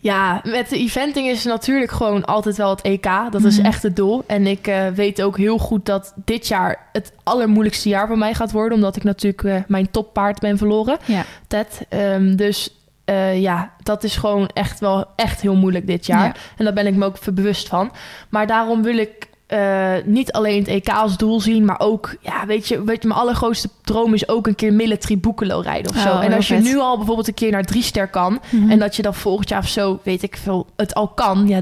[0.00, 3.08] Ja, met de eventing is natuurlijk gewoon altijd wel het EK.
[3.30, 3.66] Dat is Mhm.
[3.66, 4.24] echt het doel.
[4.26, 8.34] En ik eh, weet ook heel goed dat dit jaar het allermoeilijkste jaar voor mij
[8.34, 8.76] gaat worden.
[8.76, 11.24] Omdat ik natuurlijk eh, mijn toppaard ben verloren, Ja.
[11.46, 11.86] Ted.
[11.88, 12.72] Ehm, dus
[13.04, 16.24] eh, ja, dat is gewoon echt wel echt heel moeilijk dit jaar.
[16.24, 16.34] Ja.
[16.56, 17.92] En daar ben ik me ook bewust van.
[18.28, 22.46] Maar daarom wil ik eh, niet alleen het EK als doel zien, maar ook, ja,
[22.46, 25.98] weet je, weet je, mijn allergrootste droom is ook een keer military Boekelo rijden of
[25.98, 26.08] zo.
[26.08, 26.64] Oh, en heel als je vet.
[26.64, 28.70] nu al bijvoorbeeld een keer naar drie ster kan, Mhm.
[28.70, 31.46] en dat je dan volgend jaar of zo, weet ik veel, het al kan.
[31.48, 31.60] Ja,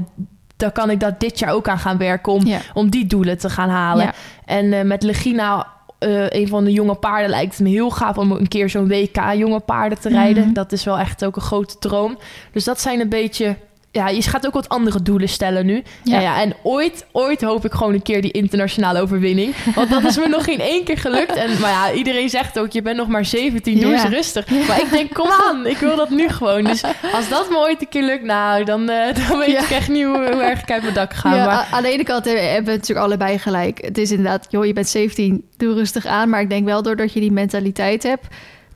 [0.57, 2.59] dan kan ik dat dit jaar ook aan gaan werken om, Ja.
[2.73, 4.05] om die doelen te gaan halen.
[4.05, 4.13] Ja.
[4.45, 5.67] En eh, met Legina,
[5.99, 8.87] eh, een van de jonge paarden, lijkt het me heel gaaf om een keer zo'n
[8.87, 10.43] WK jonge paarden te rijden.
[10.43, 10.53] Mhm.
[10.53, 12.17] Dat is wel echt ook een grote droom.
[12.51, 13.55] Dus dat zijn een beetje.
[13.97, 15.83] Ja, je gaat ook wat andere doelen stellen nu.
[16.03, 16.15] Ja.
[16.15, 16.21] Ja.
[16.21, 19.55] Ja, en ooit, ooit hoop ik gewoon een keer die internationale overwinning.
[19.75, 21.35] Want dat is me nog geen één keer gelukt.
[21.35, 24.01] En, maar ja, iedereen zegt ook, je bent nog maar 17, doe Ja.
[24.03, 24.49] eens rustig.
[24.67, 26.63] Maar ik denk, kom aan, ik wil dat nu gewoon.
[26.63, 29.89] Dus als dat me ooit een keer lukt, nou, dan, eh, dan weet ik echt
[29.89, 31.35] niet hoe, hoe erg ik uit mijn dak ga.
[31.35, 33.81] Ja, maar, aan de ene kant hebben we natuurlijk allebei gelijk.
[33.81, 36.29] Het is inderdaad, joh, je bent 17, doe rustig aan.
[36.29, 38.25] Maar ik denk wel, doordat je die mentaliteit hebt...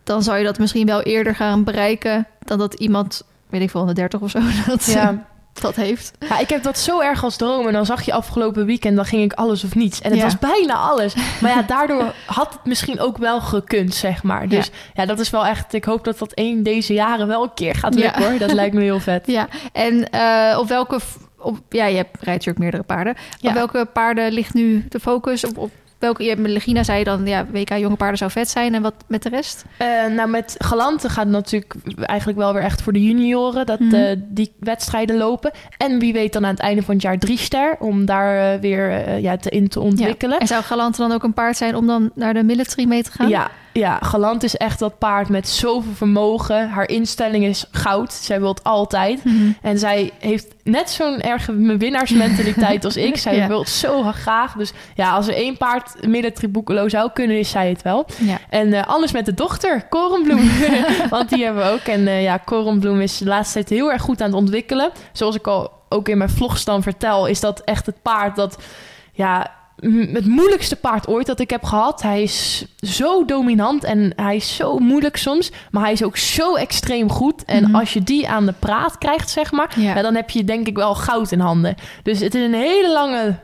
[0.03, 2.27] dan zou je dat misschien wel eerder gaan bereiken...
[2.45, 5.23] dan dat iemand, weet ik veel, 130 of zo, dat, ja.
[5.61, 6.11] dat heeft.
[6.29, 7.67] Ja, ik heb dat zo erg als droom.
[7.67, 10.01] En dan zag je afgelopen weekend, dan ging ik alles of niets.
[10.01, 10.25] En het Ja.
[10.25, 11.13] was bijna alles.
[11.41, 14.47] Maar ja, daardoor had het misschien ook wel gekund, zeg maar.
[14.47, 15.05] Dus ja.
[15.05, 15.73] dat is wel echt...
[15.73, 17.99] Ik hoop dat dat één deze jaren wel een keer gaat Ja.
[18.01, 18.37] lukken, hoor.
[18.39, 19.27] Dat lijkt me heel vet.
[19.27, 20.99] Ja, en eh, op welke...
[21.37, 23.15] Op, ja, je hebt, rijdt natuurlijk meerdere paarden.
[23.39, 23.49] Ja.
[23.49, 25.45] Op welke paarden ligt nu de focus?
[25.45, 26.23] Op, op welke...
[26.23, 28.75] Je Legina zei je dan, ja, WK jonge paarden zou vet zijn.
[28.75, 29.65] En wat met de rest?
[29.77, 33.65] Eh, nou, met Galante gaat het natuurlijk eigenlijk wel weer echt voor de junioren...
[33.65, 33.95] dat Mhm.
[33.95, 35.51] eh, die wedstrijden lopen.
[35.77, 37.75] En wie weet dan aan het einde van het jaar drie ster...
[37.79, 40.39] om daar eh, weer ja, te, in te ontwikkelen.
[40.39, 43.11] En zou Galante dan ook een paard zijn om dan naar de military mee te
[43.11, 43.29] gaan?
[43.29, 46.69] Ja, ja, Galant is echt dat paard met zoveel vermogen.
[46.69, 48.13] Haar instelling is goud.
[48.13, 49.23] Zij wil het altijd.
[49.23, 49.51] Mhm.
[49.61, 53.17] En zij heeft net zo'n erge winnaarsmentaliteit als ik.
[53.27, 53.47] Zij Ja.
[53.47, 54.53] wil het zo graag.
[54.53, 58.05] Dus ja, als er één paard military boekelo zou kunnen, is zij het wel.
[58.17, 58.37] Ja.
[58.49, 60.49] En eh, alles met de dochter, Korenbloem.
[61.09, 61.79] Want die hebben we ook.
[61.85, 64.91] En eh, ja, Korenbloem is de laatste tijd heel erg goed aan het ontwikkelen.
[65.11, 68.57] Zoals ik al ook in mijn vlogs dan vertel, is dat echt het paard dat...
[69.13, 69.51] Ja,
[70.13, 72.01] het moeilijkste paard ooit dat ik heb gehad.
[72.01, 75.51] Hij is zo dominant en hij is zo moeilijk soms.
[75.71, 77.45] Maar hij is ook zo extreem goed.
[77.45, 77.75] En Mhm.
[77.75, 79.69] als je die aan de praat krijgt, zeg maar...
[79.79, 80.01] Ja.
[80.01, 81.75] Dan heb je denk ik wel goud in handen.
[82.03, 83.35] Dus het is een hele lange...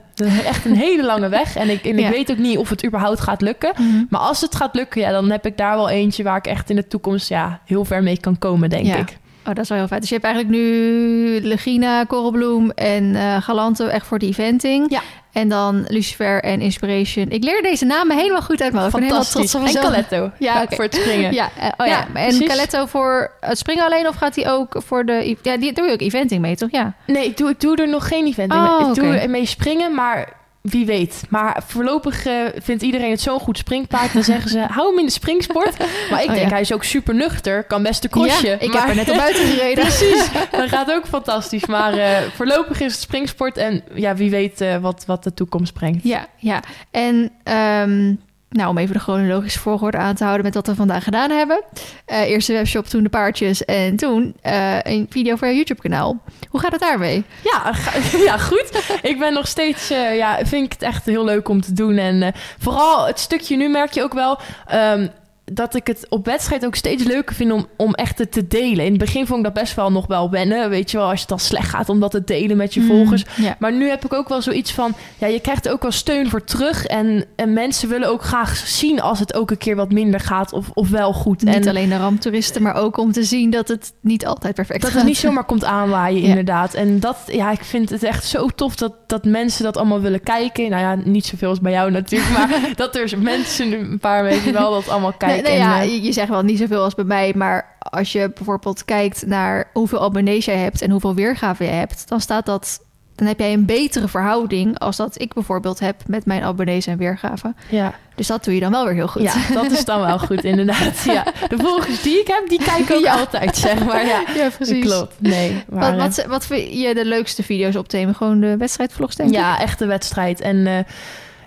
[0.45, 1.55] Echt een hele lange weg.
[1.55, 2.09] En ik, en ik Ja.
[2.09, 3.73] weet ook niet of het überhaupt gaat lukken.
[3.77, 4.03] Mhm.
[4.09, 6.69] Maar als het gaat lukken, ja, dan heb ik daar wel eentje waar ik echt
[6.69, 8.95] in de toekomst ja, heel ver mee kan komen, denk Ja.
[8.95, 9.17] ik.
[9.47, 9.99] Oh, dat is wel heel fijn.
[9.99, 14.91] Dus je hebt eigenlijk nu Legina, Korrelbloem en eh Galante echt voor de eventing.
[14.91, 15.01] Ja.
[15.37, 17.29] En dan Lucifer en Inspiration.
[17.29, 18.95] Ik leer deze namen helemaal goed uit mijn hoofd.
[18.95, 19.81] Ik ben helemaal trots Fantastisch.
[19.81, 19.91] op En.
[19.91, 20.31] Caletto.
[20.39, 20.75] Ja, oké.
[20.75, 21.33] voor het springen.
[21.33, 22.07] Ja, eh, oh ja.
[22.13, 22.45] Ja, en.
[22.45, 25.35] Caletto voor het springen alleen of gaat hij ook voor de...
[25.41, 26.71] Ja, die doe je ook eventing mee, toch?
[26.71, 26.93] Ja.
[27.05, 28.59] Nee, ik doe, ik doe er nog geen event in.
[28.59, 30.36] Oh, ik doe er mee springen, maar
[30.69, 31.23] wie weet.
[31.29, 34.13] Maar voorlopig eh, vindt iedereen het zo'n goed springpaard.
[34.13, 35.77] Dan zeggen ze, hou hem in de springsport.
[36.09, 36.51] Maar ik Oh, denk, ja.
[36.53, 37.63] hij is ook super nuchter.
[37.63, 38.47] Kan best een crossje.
[38.47, 38.79] Ja, ik maar...
[38.79, 39.83] heb er net op buiten gereden.
[39.83, 41.65] Precies, dat gaat ook fantastisch.
[41.65, 43.57] Maar eh, voorlopig is het springsport.
[43.57, 46.03] En ja, wie weet eh, wat, wat de toekomst brengt.
[46.03, 46.59] Ja, ja.
[46.91, 48.13] En ehm,
[48.57, 51.63] nou, om even de chronologische volgorde aan te houden met wat we vandaag gedaan hebben.
[52.07, 56.19] Uh, eerst de webshop, toen de paardjes en toen uh, een video voor je YouTube-kanaal.
[56.49, 57.23] Hoe gaat het daarmee?
[57.43, 57.73] Ja,
[58.27, 58.99] ja goed.
[59.01, 61.97] ik ben nog steeds, uh, ja, vind ik het echt heel leuk om te doen.
[61.97, 64.39] En vooral het stukje nu merk je ook wel.
[64.73, 65.09] Um,
[65.53, 68.85] dat ik het op wedstrijd ook steeds leuker vind om, om echt het te delen.
[68.85, 70.69] In het begin vond ik dat best wel nog wel wennen.
[70.69, 72.87] Weet je wel, als het dan slecht gaat om dat te delen met je mm,
[72.87, 73.25] volgers.
[73.59, 74.95] Maar nu heb ik ook wel zoiets van...
[75.17, 76.85] Ja, je krijgt ook wel steun voor terug.
[76.85, 80.53] En, en mensen willen ook graag zien als het ook een keer wat minder gaat
[80.53, 81.43] of, of wel goed.
[81.43, 84.81] Niet en, alleen de ramptoeristen, maar ook om te zien dat het niet altijd perfect
[84.81, 84.99] dat gaat.
[84.99, 86.73] Dat het niet zomaar komt aanwaaien, inderdaad.
[86.73, 90.23] En dat, ja, ik vind het echt zo tof dat, dat mensen dat allemaal willen
[90.23, 90.69] kijken.
[90.69, 92.31] Nou ja, niet zoveel als bij jou natuurlijk.
[92.31, 95.36] maar dat er mensen, een paar weken wel, dat allemaal kijken.
[95.45, 99.25] Ja, je, je zegt wel niet zoveel als bij mij, maar als je bijvoorbeeld kijkt
[99.25, 102.85] naar hoeveel abonnees jij hebt en hoeveel weergave je hebt, dan staat dat.
[103.15, 106.97] Dan heb jij een betere verhouding als dat ik bijvoorbeeld heb met mijn abonnees en
[106.97, 107.55] weergaven.
[107.69, 107.93] Ja.
[108.15, 109.21] Dus dat doe je dan wel weer heel goed.
[109.21, 111.03] Ja, dat is dan wel goed, inderdaad.
[111.03, 111.23] Ja.
[111.49, 114.05] De volgers die ik heb, die kijken ook altijd, zeg maar.
[114.05, 114.85] Ja, ja precies.
[114.85, 115.15] Klopt.
[115.17, 115.63] Nee.
[115.69, 118.13] Maar, wat, wat, wat vind je de leukste video's op thema?
[118.13, 119.35] Gewoon de wedstrijdvlogs, denk ik?
[119.35, 120.41] Ja, echt de wedstrijd.
[120.41, 120.55] En...
[120.55, 120.79] Uh,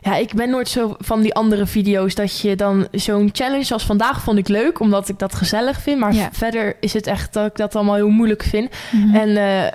[0.00, 3.84] ja, ik ben nooit zo van die andere video's dat je dan zo'n challenge als
[3.84, 5.98] vandaag vond ik leuk, omdat ik dat gezellig vind.
[5.98, 8.70] Maar verder is het echt dat ik dat allemaal heel moeilijk vind.
[8.90, 9.16] Mhm.
[9.16, 9.66] En uh,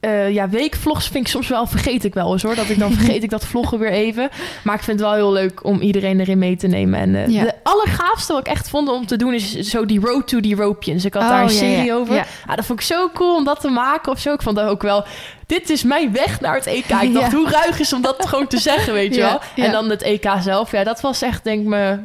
[0.00, 2.54] uh, ja, weekvlogs vind ik soms wel, vergeet ik wel eens hoor.
[2.54, 4.28] Dat ik dan vergeet ik dat vloggen weer even.
[4.64, 7.00] Maar ik vind het wel heel leuk om iedereen erin mee te nemen.
[7.00, 10.28] En uh, de allergaafste wat ik echt vond om te doen is zo die Road
[10.28, 11.04] to the Europeans.
[11.04, 12.14] Ik had daar een oh, serie over.
[12.14, 12.26] Ja.
[12.46, 14.32] Ah, dat vond ik zo cool om dat te maken of zo.
[14.32, 15.04] Ik vond dat ook wel
[15.48, 16.90] dit is mijn weg naar het EK.
[17.02, 19.40] Ik dacht, hoe ruig is om dat gewoon te zeggen, weet je wel.
[19.56, 20.72] En dan het EK zelf.
[20.72, 21.98] Ja, dat was echt, denk ik, me,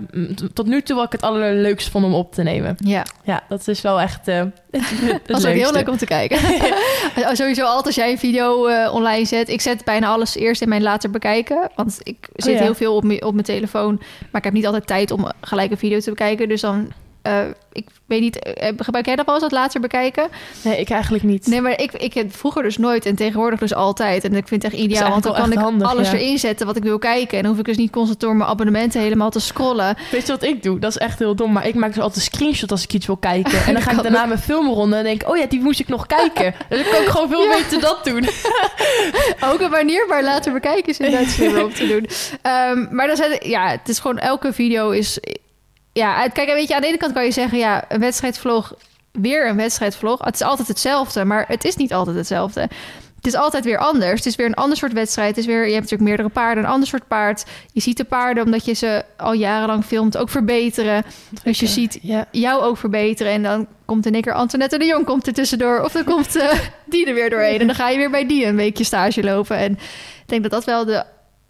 [0.54, 2.76] tot nu toe wat ik het allerleukste vond om op te nemen.
[2.78, 3.06] Ja.
[3.24, 4.36] Ja, dat is wel echt uh,
[4.72, 6.40] het was ook heel leuk om te kijken.
[7.36, 9.50] Sowieso altijd als jij een video uh, online zet.
[9.50, 11.70] Ik zet bijna alles eerst in mijn later bekijken.
[11.76, 13.96] Want ik zit oh heel veel op, op mijn telefoon.
[14.32, 16.50] Maar ik heb niet altijd tijd om gelijk een video te bekijken.
[16.50, 16.92] Dus dan
[17.28, 20.28] uh, ik weet niet, uh, gebruik jij dat wel eens dat later bekijken?
[20.64, 21.48] Nee, ik eigenlijk niet.
[21.48, 24.24] Nee, maar ik, ik heb vroeger dus nooit en tegenwoordig dus altijd.
[24.24, 26.18] En ik vind het echt ideaal, want dan kan ik handig, alles ja.
[26.18, 27.38] erin zetten wat ik wil kijken.
[27.38, 29.98] En dan hoef ik dus niet constant door mijn abonnementen helemaal te scrollen.
[30.12, 30.80] Weet je wat ik doe?
[30.80, 31.52] Dat is echt heel dom.
[31.52, 33.66] Maar ik maak dus altijd een screenshot als ik iets wil kijken.
[33.66, 36.06] En dan ga ik daarna mijn filmronde en denk oh ja, die moest ik nog
[36.06, 36.54] kijken.
[36.70, 38.28] Dus ik kan ook gewoon veel beter dat doen.
[39.52, 42.08] ook een manier waar later bekijken is inderdaad om te doen.
[42.52, 45.20] Um, maar dan zijn, ja, het is gewoon elke video is
[45.94, 48.74] ja, kijk, weet je, aan de ene kant kan je zeggen, ja, een wedstrijdvlog,
[49.12, 50.20] weer een wedstrijdvlog.
[50.24, 52.70] Het is altijd hetzelfde, maar het is niet altijd hetzelfde.
[53.16, 54.14] Het is altijd weer anders.
[54.14, 55.30] Het is weer een ander soort wedstrijd.
[55.30, 57.46] Het is weer, je hebt natuurlijk meerdere paarden, een ander soort paard.
[57.72, 61.04] Je ziet de paarden, omdat je ze al jarenlang filmt, ook verbeteren.
[61.44, 62.00] Dus je ziet
[62.32, 63.32] jou ook verbeteren.
[63.32, 65.82] En dan komt in één keer Antoinette de Jong komt er tussendoor.
[65.82, 66.52] Of dan komt uh,
[66.86, 67.60] die er weer doorheen.
[67.60, 69.58] En dan ga je weer bij die een weekje stage lopen.
[69.58, 71.04] En ik denk dat dat wel de,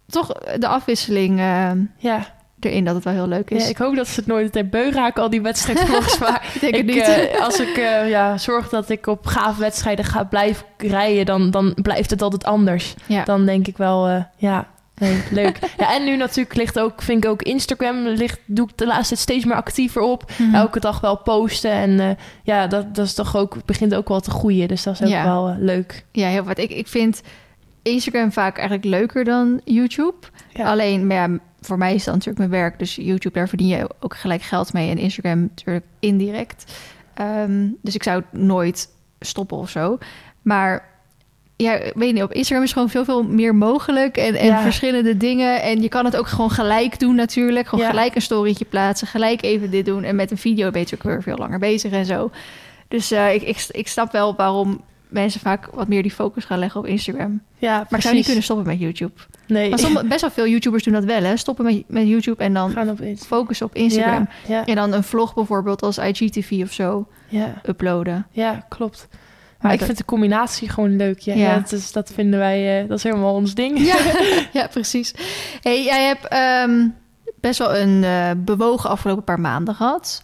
[0.08, 2.33] toch de afwisseling uh, ja
[2.64, 3.62] erin dat het wel heel leuk is.
[3.62, 6.18] Ja, ik hoop dat ze het nooit ter beu raken, al die wedstrijdvlogs.
[6.24, 10.04] maar ik denk ik, uh, als ik uh, ja, zorg dat ik op gaaf wedstrijden
[10.04, 12.94] ga blijven rijden, dan, dan blijft het altijd anders.
[13.06, 13.24] Ja.
[13.24, 15.58] Dan denk ik wel, uh, ja, nee, leuk.
[15.78, 19.14] ja, en nu natuurlijk ligt ook, vind ik ook Instagram, ligt, doe ik de laatste
[19.14, 20.30] tijd steeds meer actiever op.
[20.38, 20.54] Mm.
[20.54, 21.70] Elke dag wel posten.
[21.70, 24.68] En ja, dat, dat is toch ook, begint ook wel te groeien.
[24.68, 25.24] Dus dat is ook ja.
[25.24, 26.04] wel leuk.
[26.12, 26.58] Ja, heel wat.
[26.58, 27.22] Ik, ik vind
[27.84, 30.14] Instagram vaak eigenlijk leuker dan YouTube.
[30.52, 30.70] Ja.
[30.70, 32.78] Alleen, maar ja, voor mij is dat natuurlijk mijn werk.
[32.78, 34.90] Dus YouTube, daar verdien je ook gelijk geld mee.
[34.90, 36.72] En Instagram natuurlijk indirect.
[37.14, 38.88] Ehm, dus ik zou het nooit
[39.20, 39.98] stoppen of zo.
[40.42, 40.92] Maar
[41.56, 44.16] ja, weet niet, op Instagram is gewoon veel, veel meer mogelijk.
[44.16, 45.62] En, en verschillende dingen.
[45.62, 47.68] En je kan het ook gewoon gelijk doen natuurlijk.
[47.68, 49.06] Gewoon gelijk een storytje plaatsen.
[49.06, 50.04] Gelijk even dit doen.
[50.04, 52.30] En met een video ben je ook weer veel langer bezig en zo.
[52.88, 56.58] Dus uh, ik, ik, ik snap wel waarom mensen vaak wat meer die focus gaan
[56.58, 57.42] leggen op Instagram.
[57.58, 59.12] Ja, maar ik zou niet kunnen stoppen met YouTube.
[59.46, 59.70] Nee.
[59.70, 61.36] Maar sommige, best wel veel YouTubers doen dat wel, hè?
[61.36, 64.28] Stoppen met, met YouTube en dan gaan op focussen op Instagram.
[64.46, 67.60] Ja, En dan een vlog bijvoorbeeld als IGTV of zo ja.
[67.66, 68.26] uploaden.
[68.30, 69.08] Ja, klopt.
[69.60, 71.18] Maar, ik vind de combinatie gewoon leuk.
[71.18, 71.58] Ja, ja.
[71.58, 73.78] Dat, is, dat vinden wij, uh, dat is helemaal ons ding.
[73.78, 73.96] Ja,
[74.60, 75.14] ja precies.
[75.60, 76.34] Hey, jij hebt
[76.68, 76.94] um,
[77.40, 80.22] best wel een uh, bewogen afgelopen paar maanden gehad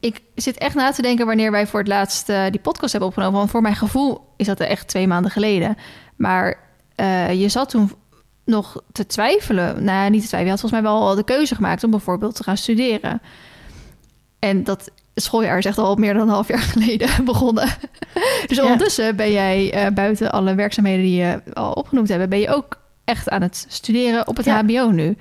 [0.00, 3.10] ik zit echt na te denken wanneer wij voor het laatst uh, die podcast hebben
[3.10, 3.38] opgenomen.
[3.38, 5.76] Want voor mijn gevoel is dat er echt twee maanden geleden.
[6.16, 6.58] Maar
[7.32, 7.92] je zat toen
[8.48, 9.84] nog te twijfelen.
[9.84, 10.44] Nou, niet te twijfelen.
[10.44, 13.22] Je had volgens mij wel al de keuze gemaakt om bijvoorbeeld te gaan studeren.
[14.38, 17.68] En dat schooljaar is echt al meer dan een half jaar geleden begonnen.
[18.46, 22.54] dus ondertussen ben jij uh, buiten alle werkzaamheden die je al opgenoemd hebben, ben je
[22.54, 24.62] ook echt aan het studeren op het Ja.
[24.62, 25.16] HBO nu.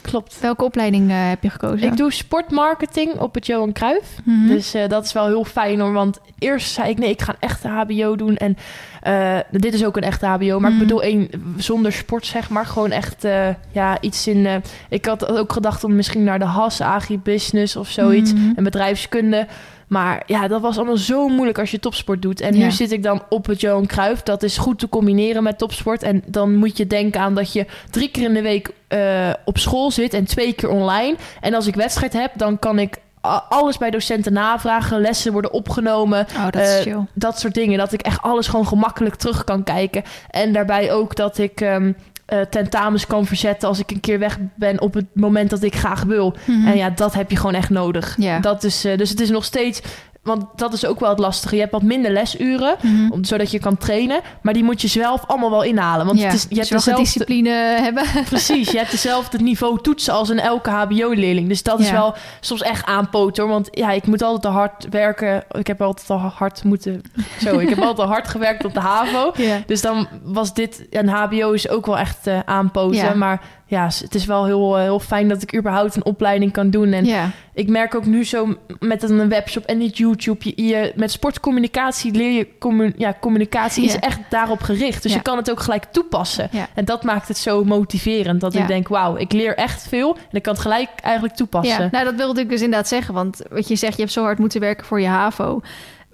[0.00, 0.40] Klopt.
[0.40, 1.86] Welke opleiding eh, heb je gekozen?
[1.86, 4.08] Ik doe sportmarketing op het Johan Cruijff.
[4.24, 4.46] Mhm.
[4.46, 5.92] Dus eh, dat is wel heel fijn hoor.
[5.92, 8.36] Want eerst zei ik nee, ik ga een echte HBO doen.
[8.36, 8.56] En
[9.02, 10.60] eh, dit is ook een echte HBO.
[10.60, 10.80] Maar Mhm.
[10.80, 12.66] ik bedoel één zonder sport, zeg maar.
[12.66, 13.26] Gewoon echt
[13.72, 14.62] ja, iets in.
[14.88, 18.32] ik had ook gedacht om misschien naar de HAS, agribusiness of zoiets.
[18.32, 18.52] Mhm.
[18.56, 19.46] En bedrijfskunde.
[19.90, 22.40] Maar ja, dat was allemaal zo moeilijk als je topsport doet.
[22.40, 22.64] En Ja.
[22.64, 24.22] nu zit ik dan op het Johan Cruijff.
[24.22, 26.02] Dat is goed te combineren met topsport.
[26.02, 29.58] En dan moet je denken aan dat je drie keer in de week eh, op
[29.58, 31.16] school zit en twee keer online.
[31.40, 32.96] En als ik wedstrijd heb, dan kan ik
[33.48, 35.00] alles bij docenten navragen.
[35.00, 36.26] Lessen worden opgenomen.
[36.36, 37.06] Oh, dat is chill.
[37.14, 37.78] Dat soort dingen.
[37.78, 40.02] Dat ik echt alles gewoon gemakkelijk terug kan kijken.
[40.30, 41.92] En daarbij ook dat ik ehm,
[42.30, 45.74] eh, tentamens kan verzetten als ik een keer weg ben op het moment dat ik
[45.74, 46.36] graag wil.
[46.44, 46.66] Mhm.
[46.66, 48.16] En ja, dat heb je gewoon echt nodig.
[48.40, 49.82] Dat is, eh, dus het is nog steeds...
[50.22, 51.54] Want dat is ook wel het lastige.
[51.54, 53.10] Je hebt wat minder lesuren, Mhm.
[53.12, 54.20] om, zodat je kan trainen.
[54.42, 56.06] Maar die moet je zelf allemaal wel inhalen.
[56.06, 57.50] Want ja, het is, je dus hebt dezelfde, discipline
[57.86, 58.04] hebben.
[58.28, 61.48] Precies, je hebt dezelfde niveau toetsen als een elke HBO-leerling.
[61.48, 63.48] Dus dat is wel soms echt aanpoten.
[63.48, 65.44] Want ja, ik moet altijd te hard werken.
[65.50, 67.02] Ik heb altijd al hard moeten...
[67.40, 69.32] Zo, ik heb altijd al hard gewerkt op de HAVO.
[69.36, 69.58] Ja.
[69.66, 70.88] Dus dan was dit...
[70.90, 73.18] En HBO is ook wel echt eh, aanpoten.
[73.18, 76.70] Maar ja, het is wel heel, eh, heel fijn dat ik überhaupt een opleiding kan
[76.70, 76.92] doen.
[76.92, 77.30] En ja.
[77.54, 80.52] ik merk ook nu zo met een webshop en niet YouTube.
[80.56, 82.48] Je, je, met sportcommunicatie leer je...
[82.58, 84.00] commu- ja, communicatie is Ja.
[84.00, 85.02] echt daarop gericht.
[85.02, 85.16] Dus Ja.
[85.16, 86.50] je kan het ook gelijk toepassen.
[86.74, 88.40] En dat maakt het zo motiverend.
[88.40, 90.14] Dat ik denk, wauw, ik leer echt veel.
[90.16, 91.82] En ik kan het gelijk eigenlijk toepassen.
[91.84, 93.14] Ja, nou dat wilde ik dus inderdaad zeggen.
[93.14, 95.60] Want wat je zegt, je hebt zo hard moeten werken voor je HAVO.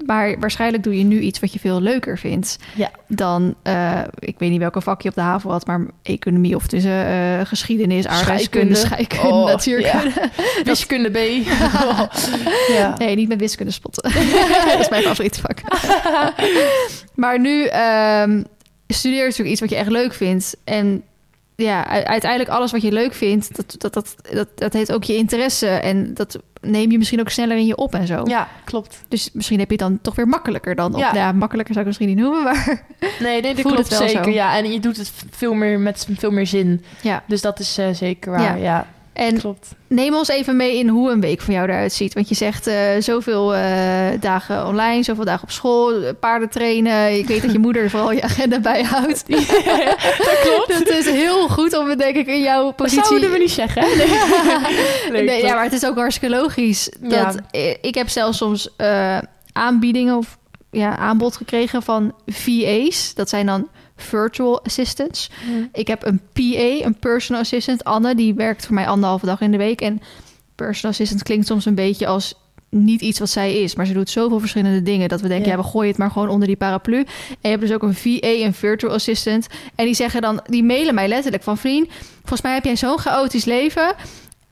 [0.04, 2.56] Maar waarschijnlijk doe je nu iets wat je veel leuker vindt.
[2.74, 2.90] Ja.
[3.08, 6.66] Dan, eh, ik weet niet welke vak je op de HAVO had, maar economie of
[6.66, 9.14] tussen eh, geschiedenis, aardrijkskunde, Scheikunde.
[9.14, 10.30] scheikunde, Oh, natuurkunde.
[10.64, 11.18] Wiskunde B.
[12.76, 12.94] ja.
[12.98, 14.02] Nee, niet met wiskunde spotten.
[14.70, 15.60] dat is mijn favoriete vak.
[17.14, 18.42] maar nu ehm
[18.88, 20.56] studeer je natuurlijk iets wat je echt leuk vindt.
[20.64, 21.02] En
[21.56, 25.16] ja, uiteindelijk alles wat je leuk vindt, dat, dat, dat, dat, dat heeft ook je
[25.16, 25.66] interesse.
[25.68, 28.22] En dat neem je misschien ook sneller in je op en zo.
[28.24, 29.04] ja, klopt.
[29.08, 31.00] Dus misschien heb je het dan toch weer makkelijker dan op.
[31.00, 31.14] Ja.
[31.14, 32.82] Ja, makkelijker zou ik misschien niet noemen, maar
[33.20, 34.24] Nee, nee dat klopt het wel zeker.
[34.24, 34.30] zo.
[34.30, 36.84] Ja, en je doet het veel meer met veel meer zin.
[37.02, 37.22] ja.
[37.26, 38.42] Dus dat is eh, zeker waar.
[38.42, 38.54] Ja.
[38.54, 38.86] Ja,
[39.16, 39.74] En klopt.
[39.86, 42.14] neem ons even mee in hoe een week van jou eruit ziet.
[42.14, 43.60] Want je zegt eh, zoveel eh,
[44.20, 47.18] dagen online, zoveel dagen op school, paarden trainen.
[47.18, 49.24] Ik weet dat je moeder vooral je agenda bijhoudt.
[49.28, 50.68] dat klopt.
[50.68, 53.04] Dat is heel goed om het denk ik in jouw Dat positie...
[53.04, 53.84] zouden we niet zeggen.
[53.96, 54.06] Nee.
[55.10, 56.90] Nee, nee, ja, maar het is ook hartstikke logisch.
[57.02, 57.24] Ja.
[57.24, 59.18] Dat, eh, Ik heb zelfs soms eh,
[59.52, 60.38] aanbiedingen of
[60.70, 63.14] ja, aanbod gekregen van VA's.
[63.14, 65.30] Dat zijn dan virtual assistants.
[65.72, 68.14] Ik heb een PA, een personal assistant, Anne.
[68.14, 69.80] Die werkt voor mij anderhalve dag in de week.
[69.80, 70.00] En
[70.54, 72.34] personal assistant klinkt soms een beetje als
[72.70, 73.74] niet iets wat zij is.
[73.74, 75.62] Maar ze doet zoveel verschillende dingen dat we denken, ja, Ja.
[75.62, 76.96] we gooien het maar gewoon onder die paraplu.
[76.96, 77.06] En
[77.40, 79.46] je hebt dus ook een VA, een virtual assistant.
[79.74, 82.98] En die zeggen dan, die mailen mij letterlijk van vriend, volgens mij heb jij zo'n
[82.98, 83.94] chaotisch leven.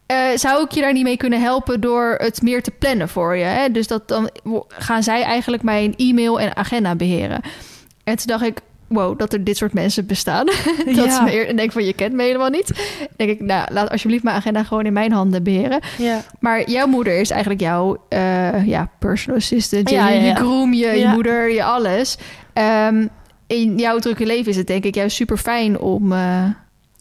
[0.07, 3.37] Eh, zou ik je daar niet mee kunnen helpen door het meer te plannen voor
[3.37, 3.45] je?
[3.45, 3.71] Hè?
[3.71, 4.31] Dus dat dan
[4.69, 7.41] gaan zij eigenlijk mijn e-mail en agenda beheren.
[8.05, 8.59] En toen dacht ik,
[8.95, 10.47] wow, dat er dit soort mensen bestaan.
[10.87, 11.05] dat Ja.
[11.05, 12.67] is meer, en denk van, je kent me helemaal niet.
[12.99, 15.81] Dan denk ik, nou, laat alsjeblieft mijn agenda gewoon in mijn handen beheren.
[15.99, 16.23] Ja.
[16.41, 19.89] Maar jouw moeder is eigenlijk jouw eh, ja, personal assistant.
[19.91, 20.35] Je, Ja, je ja.
[20.35, 22.17] groom, je, je moeder, je alles.
[22.53, 23.07] Ehm,
[23.47, 26.45] in jouw drukke leven is het denk ik juist super fijn om, eh,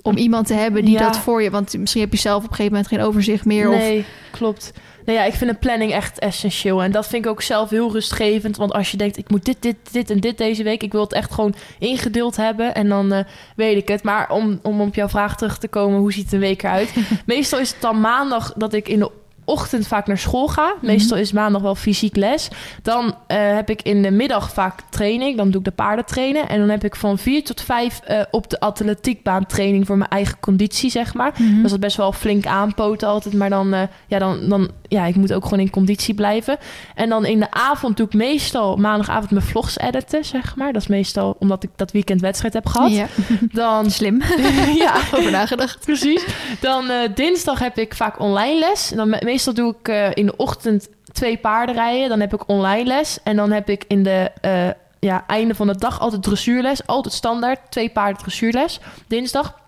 [0.01, 1.49] om iemand te hebben die dat voor je...
[1.49, 3.69] Want misschien heb je zelf op een gegeven moment geen overzicht meer.
[3.69, 4.71] Of, Nee, klopt.
[5.05, 6.83] Nou ja, ik vind een planning echt essentieel.
[6.83, 8.57] En dat vind ik ook zelf heel rustgevend.
[8.57, 10.83] Want als je denkt, ik moet dit, dit, dit en dit deze week.
[10.83, 12.75] Ik wil het echt gewoon ingedeeld hebben.
[12.75, 14.03] En dan eh, weet ik het.
[14.03, 16.93] Maar om, om op jouw vraag terug te komen, hoe ziet een week eruit?
[17.25, 19.11] Meestal is het dan maandag dat ik in de
[19.45, 20.75] ochtend vaak naar school ga.
[20.81, 22.49] Meestal is maandag wel fysiek les.
[22.81, 25.37] Dan eh, heb ik in de middag vaak training.
[25.37, 26.49] Dan doe ik de paarden trainen.
[26.49, 30.09] En dan heb ik van vier tot vijf eh, op de atletiekbaan training voor mijn
[30.09, 31.33] eigen conditie, zeg maar.
[31.37, 31.61] Mhm.
[31.61, 33.33] Dat is best wel flink aanpoten altijd.
[33.33, 36.57] Maar dan, ja, dan, dan, ja, ik moet ook gewoon in conditie blijven.
[36.95, 40.73] En dan in de avond doe ik meestal maandagavond mijn vlogs editen, zeg maar.
[40.73, 42.91] Dat is meestal omdat ik dat weekend wedstrijd heb gehad.
[42.91, 43.05] Ja,
[43.51, 44.21] Dan, slim.
[44.85, 45.85] ja, Over nagedacht.
[45.85, 46.25] precies.
[46.59, 48.91] Dan eh, dinsdag heb ik vaak online les.
[48.91, 52.09] En dan me- meestal doe ik eh, in de ochtend twee paarden rijden.
[52.09, 53.19] Dan heb ik online les.
[53.23, 54.67] En dan heb ik in de eh,
[54.99, 56.85] ja, einde van de dag altijd dressuurles.
[56.87, 57.59] Altijd standaard.
[57.69, 58.79] Twee paarden dressuurles.
[59.07, 59.61] Dinsdag.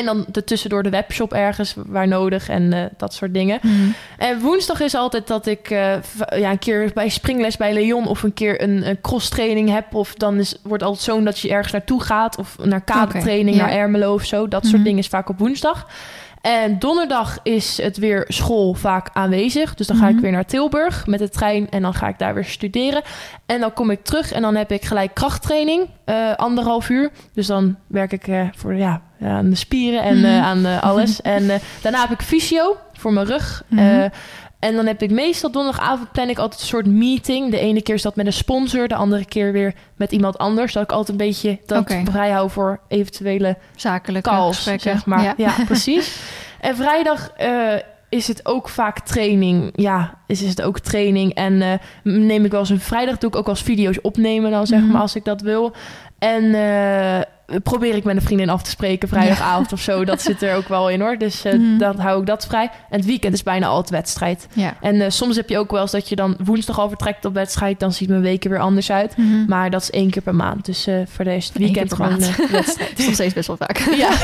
[0.00, 3.60] En dan de tussendoor de webshop ergens waar nodig en eh, dat soort dingen.
[4.18, 5.94] En woensdag is altijd dat ik eh,
[6.36, 9.94] ja, een keer bij springles bij Leon of een keer een, een cross training heb.
[9.94, 12.38] Of dan is, wordt altijd zo'n dat je ergens naartoe gaat.
[12.38, 13.62] Of naar kadertraining, ja.
[13.62, 14.48] naar Ermelo of zo.
[14.48, 15.86] Dat soort dingen is vaak op woensdag.
[16.40, 19.74] En donderdag is het weer school vaak aanwezig.
[19.74, 20.22] Dus dan ga ik Mhm.
[20.22, 23.02] weer naar Tilburg met de trein en dan ga ik daar weer studeren.
[23.46, 27.10] En dan kom ik terug en dan heb ik gelijk krachttraining, eh, anderhalf uur.
[27.34, 30.24] Dus dan werk ik eh, voor ja, ja, aan de spieren en Mhm.
[30.26, 31.20] eh, aan eh, alles.
[31.36, 33.62] En eh, daarna heb ik fysio voor mijn rug.
[33.66, 33.80] Mhm.
[33.80, 34.10] Eh,
[34.60, 37.50] en dan heb ik meestal donderdagavond plan ik altijd een soort meeting.
[37.50, 40.72] De ene keer is dat met een sponsor, de andere keer weer met iemand anders.
[40.72, 42.02] Dat ik altijd een beetje dat Oké.
[42.10, 44.90] vrij hou voor eventuele Zakelijke calls, gesprekken.
[44.90, 45.22] zeg maar.
[45.22, 45.34] Ja.
[45.36, 46.20] Ja, precies.
[46.60, 47.72] En vrijdag eh,
[48.08, 49.70] is het ook vaak training.
[49.74, 51.34] Ja, is, is het ook training.
[51.34, 54.66] En eh, neem ik wel eens een vrijdag doe ik ook eens video's opnemen dan
[54.66, 54.90] zeg Mhm.
[54.90, 55.72] maar als ik dat wil.
[56.18, 57.20] En eh,
[57.62, 60.04] probeer ik met een vriendin af te spreken vrijdagavond of zo.
[60.04, 61.18] Dat zit er ook wel in hoor.
[61.18, 61.78] Dus eh, Mhm.
[61.78, 62.70] dan hou ik dat vrij.
[62.90, 64.46] En het weekend is bijna altijd wedstrijd.
[64.52, 64.74] Ja.
[64.80, 67.34] En eh, soms heb je ook wel eens dat je dan woensdag al vertrekt op
[67.34, 67.80] wedstrijd.
[67.80, 69.16] Dan ziet mijn weken weer anders uit.
[69.16, 69.44] Mhm.
[69.48, 70.64] Maar dat is één keer per maand.
[70.64, 72.18] Dus eh voor de rest weekend gewoon
[72.50, 72.92] wedstrijd.
[72.98, 73.78] Is nog steeds best wel vaak.
[73.78, 74.08] Ja.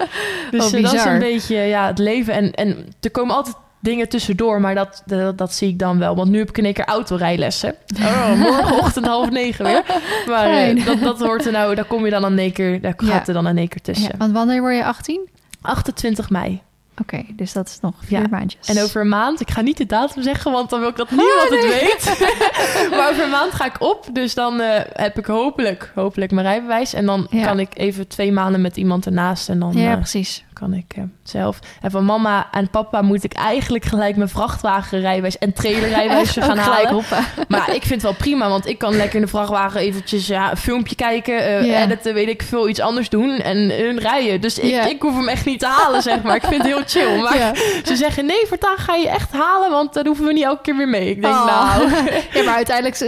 [0.50, 2.34] dus Oh, dat is een beetje ja, het leven.
[2.34, 6.16] En, en er komen altijd dingen tussendoor, maar dat, dat, dat zie ik dan wel.
[6.16, 7.74] Want nu heb ik in één keer autorijlessen.
[8.00, 9.82] Oh, morgenochtend half negen weer.
[10.26, 12.94] Maar eh, dat, dat hoort er nou, daar kom je dan in één keer, daar
[12.96, 14.08] gaat er dan in één keer tussen.
[14.12, 15.28] Ja, want wanneer word je 18?
[15.60, 16.60] 28 mei.
[17.00, 18.26] Oké, dus dat is nog vier Ja.
[18.30, 18.68] maandjes.
[18.68, 21.10] En over een maand, ik ga niet de datum zeggen, want dan wil ik dat
[21.10, 22.28] niemand het weet.
[22.90, 24.06] maar over een maand ga ik op.
[24.12, 26.94] Dus dan eh, heb ik hopelijk, hopelijk mijn rijbewijs.
[26.94, 27.44] En dan Ja.
[27.46, 29.48] kan ik even twee maanden met iemand ernaast.
[29.48, 30.44] En dan Ja, eh, precies.
[30.60, 31.58] Kan ik eh, zelf.
[31.82, 36.46] En van mama en papa moet ik eigenlijk gelijk mijn vrachtwagenrijbewijs en trailerrijbewijs Echt?
[36.46, 36.92] gaan halen.
[36.92, 37.24] hoppen.
[37.48, 40.50] Maar ik vind het wel prima, want ik kan lekker in de vrachtwagen eventjes ja,
[40.50, 41.82] een filmpje kijken, eh, Ja.
[41.82, 44.40] editen, weet ik veel, iets anders doen en hun rijden.
[44.40, 46.36] Dus ik, ik hoef hem echt niet te halen, zeg maar.
[46.36, 47.20] Ik vind het heel chill.
[47.22, 50.62] Maar ze zeggen, nee, voortaan ga je echt halen, want dan hoeven we niet elke
[50.62, 51.10] keer weer mee.
[51.10, 51.46] Ik denk, Oh.
[51.46, 51.90] nou...
[52.32, 52.98] Ja, maar uiteindelijk,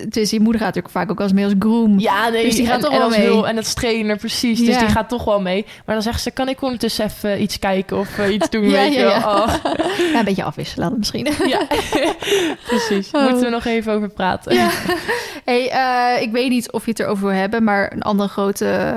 [0.00, 1.98] het is, je moeder gaat natuurlijk vaak ook als mee als groom.
[1.98, 3.20] Ja, nee, Dus die gaat en, toch en wel mee.
[3.20, 4.58] Wil, en dat trainer, precies.
[4.64, 5.64] Dus die gaat toch wel mee.
[5.86, 8.70] Maar dan zegt ze, kan ik ondertussen even iets kijken of eh, iets doen, Ja,
[8.70, 9.18] weet ja, je wel.
[9.18, 9.42] ja.
[9.42, 9.54] Oh.
[10.12, 11.28] Ja, een beetje afwisselen misschien.
[11.46, 11.66] Ja,
[12.68, 13.10] precies.
[13.12, 13.22] Oh.
[13.22, 14.56] Moeten we nog even over praten.
[15.44, 18.94] Hey, eh, ik weet niet of je het erover wil hebben, maar een andere grote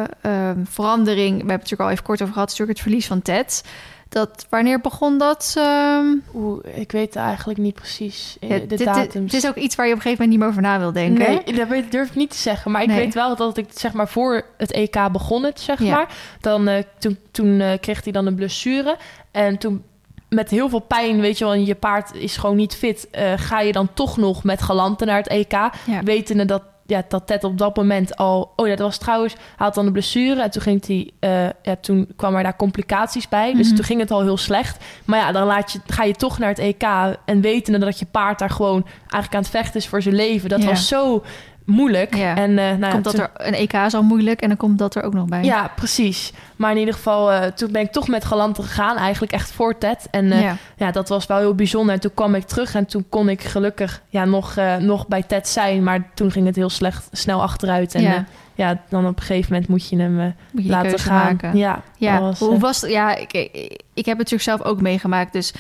[0.70, 3.22] verandering, we hebben het natuurlijk al even kort over gehad, is natuurlijk het verlies van
[3.22, 3.64] Ted.
[4.10, 5.54] Dat, wanneer begon dat?
[5.58, 6.06] ehm?
[6.34, 9.32] Oeh, ik weet eigenlijk niet precies eh, Ja, de dit- datums.
[9.34, 10.92] Het is ook iets waar je op een gegeven moment niet meer over na wil
[10.92, 11.42] denken.
[11.46, 12.72] Nee, dat weet, durf ik niet te zeggen.
[12.72, 12.98] Maar ik Nee.
[12.98, 15.96] weet wel dat ik zeg maar voor het EK begon het, zeg Ja.
[15.96, 16.16] maar.
[16.40, 18.98] Dan, eh, toen toen eh, kreeg hij dan een blessure.
[19.32, 19.84] En toen
[20.30, 23.08] met heel veel pijn, weet je wel, en je paard is gewoon niet fit.
[23.36, 25.52] ga je dan toch nog met galanten naar het EK.
[25.52, 25.72] Ja.
[26.04, 28.54] Wetende dat, ja, dat Ted op dat moment al...
[28.56, 29.34] Oh dat was trouwens...
[29.34, 32.56] Hij had dan een blessure en toen, ging hij, eh, ja, toen kwam er daar
[32.56, 33.54] complicaties bij.
[33.54, 33.76] Dus Mhm.
[33.76, 34.84] toen ging het al heel slecht.
[35.06, 36.84] Maar ja, dan laat je, ga je toch naar het EK...
[37.26, 40.50] en wetende dat je paard daar gewoon eigenlijk aan het vechten is voor zijn leven.
[40.50, 40.68] Dat Ja.
[40.70, 41.24] was zo
[41.66, 42.16] moeilijk.
[42.16, 42.36] Ja.
[42.36, 44.58] En, eh, nou ja, komt dat toen- er, een EK is al moeilijk en dan
[44.58, 45.44] komt dat er ook nog bij.
[45.44, 46.34] Ja, precies.
[46.56, 48.98] Maar in ieder geval, eh, toen ben ik toch met galanten gegaan.
[48.98, 50.08] Eigenlijk echt voor Ted.
[50.12, 50.56] En eh, ja.
[50.78, 50.92] ja.
[50.92, 51.94] dat was wel heel bijzonder.
[51.96, 55.48] En toen kwam ik terug en toen kon ik gelukkig ja, nog, nog bij Ted
[55.48, 55.84] zijn.
[55.84, 57.96] Maar toen ging het heel slecht, snel achteruit.
[57.96, 58.26] En
[58.56, 58.82] Ja.
[58.90, 61.24] dan op een gegeven moment moet je hem Moet je die laten gaan.
[61.24, 61.58] maken.
[61.58, 62.92] Ja, Ja, was, hoe was het?
[62.92, 63.54] Ja, ik, ik,
[63.94, 65.54] ik heb het natuurlijk zelf ook meegemaakt, dus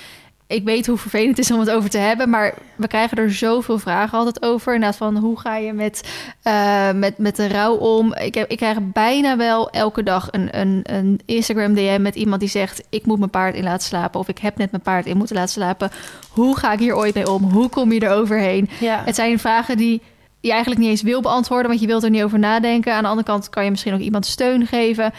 [0.47, 3.34] ik weet hoe vervelend het is om het over te hebben, maar we krijgen er
[3.34, 4.73] zoveel vragen altijd over.
[4.73, 6.10] Inderdaad van hoe ga je met,
[6.41, 8.13] eh, met, met de rouw om?
[8.13, 12.39] Ik, heb, ik krijg bijna wel elke dag een, een, een Instagram DM met iemand
[12.39, 15.05] die zegt ik moet mijn paard in laten slapen of ik heb net mijn paard
[15.05, 15.91] in moeten laten slapen.
[16.29, 17.43] Hoe ga ik hier ooit mee om?
[17.43, 18.69] Hoe kom je er overheen?
[18.79, 19.01] ja.
[19.05, 20.01] Het zijn vragen die
[20.39, 22.93] je eigenlijk niet eens wil beantwoorden, want je wilt er niet over nadenken.
[22.93, 25.13] Aan de andere kant kan je misschien ook iemand steun geven.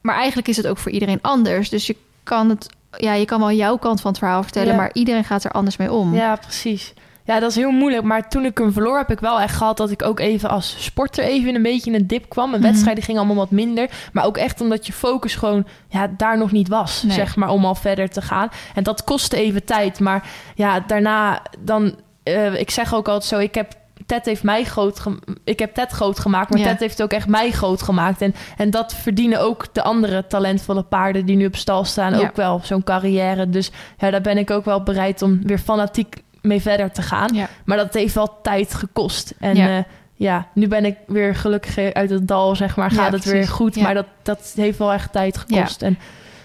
[0.00, 1.68] Maar eigenlijk is het ook voor iedereen anders.
[1.68, 4.76] Dus je kan het, ja, je kan wel jouw kant van het verhaal vertellen, Ja.
[4.76, 6.14] maar iedereen gaat er anders mee om.
[6.14, 6.92] Ja, precies.
[7.26, 8.02] Ja, dat is heel moeilijk.
[8.04, 10.76] Maar toen ik hem verloor, heb ik wel echt gehad dat ik ook even als
[10.84, 12.48] sporter even een beetje in een dip kwam.
[12.50, 12.70] Mijn Mhm.
[12.70, 13.90] wedstrijden gingen allemaal wat minder.
[14.12, 17.12] Maar ook echt omdat je focus gewoon ja, daar nog niet was, Nee.
[17.16, 18.48] zeg maar, om al verder te gaan.
[18.74, 20.00] En dat kostte even tijd.
[20.00, 21.94] Maar ja, daarna dan...
[22.22, 23.72] eh, ik zeg ook altijd zo, ik heb...
[24.06, 25.02] Ted heeft mij groot
[25.44, 26.66] Ik heb Ted groot gemaakt, maar Ja.
[26.66, 28.22] Ted heeft ook echt mij groot gemaakt.
[28.22, 32.18] En, en dat verdienen ook de andere talentvolle paarden die nu op stal staan.
[32.18, 32.20] Ja.
[32.20, 33.50] Ook wel zo'n carrière.
[33.50, 37.34] Dus ja, daar ben ik ook wel bereid om weer fanatiek mee verder te gaan.
[37.34, 37.48] Ja.
[37.64, 39.34] Maar dat heeft wel tijd gekost.
[39.38, 39.66] En Ja.
[39.68, 42.90] ja, ja nu ben ik weer gelukkig uit het dal, zeg maar.
[42.90, 43.76] Gaat het weer goed.
[43.76, 45.82] Maar dat, dat heeft wel echt tijd gekost.
[45.82, 45.98] En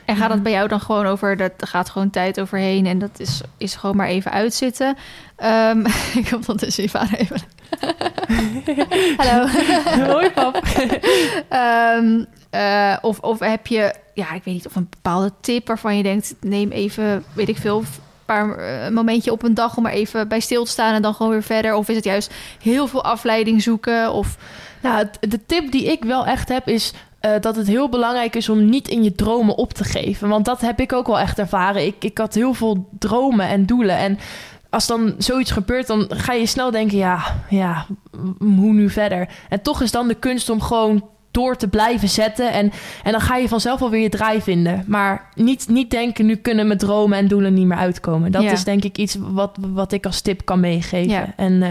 [0.10, 3.00] En gaat het bij jou dan gewoon over, dat er gaat gewoon tijd overheen en
[3.00, 4.98] dat is, is gewoon maar even uitzitten.
[5.36, 5.86] Ehm
[6.22, 7.42] ik hoop ondertussen je vader even.
[9.18, 9.48] Hallo.
[10.14, 10.56] hoi pap.
[11.50, 15.98] Ehm, eh, of, of heb je, ja, ik weet niet, of een bepaalde tip waarvan
[15.98, 17.86] je denkt, neem even, weet ik veel, een
[18.26, 21.02] paar eh, een momentje op een dag om maar even bij stil te staan en
[21.02, 21.76] dan gewoon weer verder.
[21.76, 24.12] Of is het juist heel veel afleiding zoeken?
[24.12, 24.38] Of
[24.82, 26.94] Nou, de tip die ik wel echt heb is...
[27.20, 30.30] eh, dat het heel belangrijk is om niet in je dromen op te geven.
[30.30, 31.86] Want dat heb ik ook wel echt ervaren.
[31.86, 33.98] Ik, ik had heel veel dromen en doelen.
[33.98, 34.20] En
[34.70, 37.86] als dan zoiets gebeurt, dan ga je snel denken: ja, ja,
[38.40, 39.30] hoe nu verder?
[39.50, 42.52] En toch is dan de kunst om gewoon door te blijven zetten.
[42.52, 42.72] En,
[43.04, 44.84] en dan ga je vanzelf alweer je draai vinden.
[44.88, 48.32] Maar niet, niet denken, nu kunnen mijn dromen en doelen niet meer uitkomen.
[48.32, 48.52] Dat Ja.
[48.52, 51.12] is denk ik iets wat, wat ik als tip kan meegeven.
[51.12, 51.34] Ja.
[51.36, 51.70] En eh,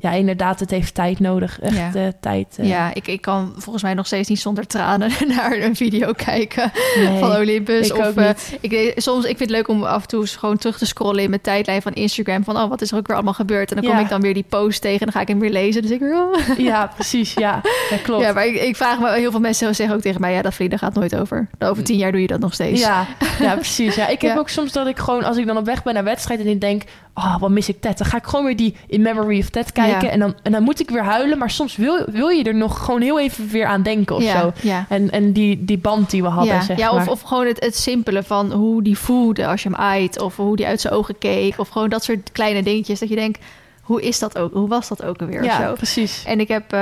[0.00, 1.60] ja, inderdaad, het heeft tijd nodig.
[1.60, 1.90] Echt Ja.
[1.94, 2.56] eh, tijd.
[2.58, 6.12] eh, Ja, ik, ik kan volgens mij nog steeds niet zonder tranen naar een video
[6.12, 7.18] kijken nee.
[7.18, 7.88] van Olympus.
[7.88, 8.30] ik of eh,
[8.60, 11.28] ik, soms, ik vind het leuk om af en toe gewoon terug te scrollen in
[11.30, 12.44] mijn tijdlijn van Instagram.
[12.44, 13.72] Van, oh, wat is er ook weer allemaal gebeurd?
[13.72, 15.50] En dan kom ik dan weer die post tegen en dan ga ik hem weer
[15.50, 15.82] lezen.
[15.82, 16.38] Dus ik oh.
[16.68, 17.34] Ja, precies.
[17.34, 18.22] Ja, dat klopt.
[18.24, 20.54] Ja, maar ik, ik vraag me, heel veel mensen zeggen ook tegen mij, ja, dat
[20.54, 21.48] vliegen gaat nooit over.
[21.58, 22.80] Over tien jaar doe je dat nog steeds.
[22.80, 23.06] Ja,
[23.40, 23.94] ja, precies.
[23.94, 24.38] Ja, ik heb Ja.
[24.38, 26.60] ook soms dat ik gewoon, als ik dan op weg ben naar wedstrijd en ik
[26.60, 26.82] denk,
[27.18, 27.98] oh, wat mis ik Ted?
[27.98, 30.12] Dan ga ik gewoon weer die In Memory of Ted kijken Ja.
[30.12, 31.38] en, dan, en dan moet ik weer huilen.
[31.38, 34.40] Maar soms wil, wil je er nog gewoon heel even weer aan denken of ja,
[34.40, 34.52] zo.
[34.60, 34.86] Ja.
[34.88, 37.08] En, en die, die band die we hadden, zeg ja, of, maar.
[37.08, 40.20] of gewoon het, het simpele van hoe die voelde als je hem aait.
[40.20, 41.58] Of hoe die uit zijn ogen keek.
[41.58, 42.98] Of gewoon dat soort kleine dingetjes.
[42.98, 43.44] Dat je denkt,
[43.82, 44.52] hoe is dat ook?
[44.52, 45.44] Hoe was dat ook alweer?
[45.44, 45.72] ja, zo?
[45.74, 46.24] precies.
[46.24, 46.72] En ik heb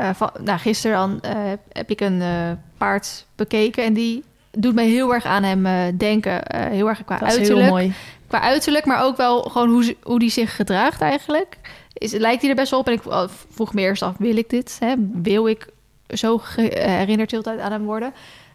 [0.00, 1.36] eh, van, nou, gisteren dan, eh,
[1.72, 3.84] heb ik een eh, paard bekeken.
[3.84, 6.40] En die doet mij heel erg aan hem denken.
[6.56, 7.64] Heel erg qua Dat is uiterlijk.
[7.64, 7.92] heel mooi.
[8.30, 11.56] Qua uiterlijk, maar ook wel gewoon hoe, ze- hoe die zich gedraagt eigenlijk.
[11.92, 12.86] Is, lijkt hij er best wel op.
[12.86, 14.76] En ik oh, vroeg me eerst af, wil ik dit?
[14.80, 14.94] Hè?
[15.12, 15.66] Wil ik
[16.08, 18.12] zo herinnerd de hele tijd aan hem worden?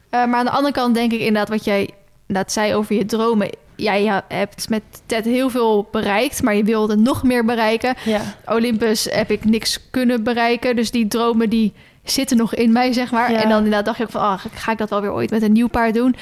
[0.10, 1.90] Eh, maar aan de andere kant denk ik inderdaad wat jij
[2.28, 3.50] dat zei over je dromen.
[3.76, 7.96] Jij ja, hebt met Ted heel veel bereikt, maar je wilde nog meer bereiken.
[8.06, 10.76] Ja, Olympus heb ik niks kunnen bereiken.
[10.76, 11.74] Dus die dromen die
[12.04, 13.32] zitten nog in mij, zeg maar.
[13.32, 13.42] Ja.
[13.44, 15.42] En dan inderdaad dacht ik ook van, ah, ga ik dat wel weer ooit met
[15.42, 16.16] een nieuw paard doen?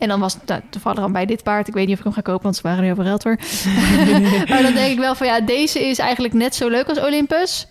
[0.00, 1.68] En dan was het nou, toevallig dan bij dit paard.
[1.68, 3.36] Ik weet niet of ik hem ga kopen, want ze waren nu over geld hoor.
[4.48, 7.66] maar dan denk ik wel van, ja, deze is eigenlijk net zo leuk als Olympus.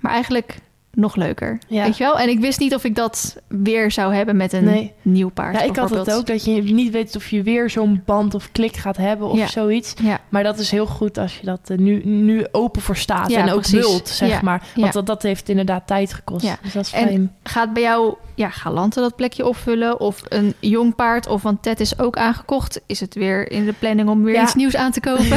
[0.00, 0.56] Maar eigenlijk
[0.96, 1.58] nog leuker.
[1.68, 1.84] Ja.
[1.84, 2.18] Weet je wel?
[2.18, 4.92] En ik wist niet of ik dat weer zou hebben met een Nee.
[5.02, 5.54] nieuw paard.
[5.56, 8.48] ja ik had het ook, dat je niet weet of je weer zo'n band of
[8.52, 9.46] klik gaat hebben of Ja.
[9.46, 9.94] zoiets.
[10.02, 13.32] Ja, Maar dat is heel goed als je dat eh, nu, nu open voor staat
[13.32, 13.78] en ook precies.
[13.78, 14.62] wilt, zeg maar.
[14.76, 16.44] Want dat, dat heeft inderdaad tijd gekost.
[16.44, 16.56] Ja.
[16.62, 17.32] Dus dat is En- fijn.
[17.42, 20.00] Gaat bij jou ja, Galante dat plekje opvullen?
[20.00, 21.26] Of een jong paard?
[21.26, 22.80] Of want Ted is ook aangekocht.
[22.86, 24.42] Is het weer in de planning om weer Ja.
[24.42, 25.28] iets nieuws aan te kopen?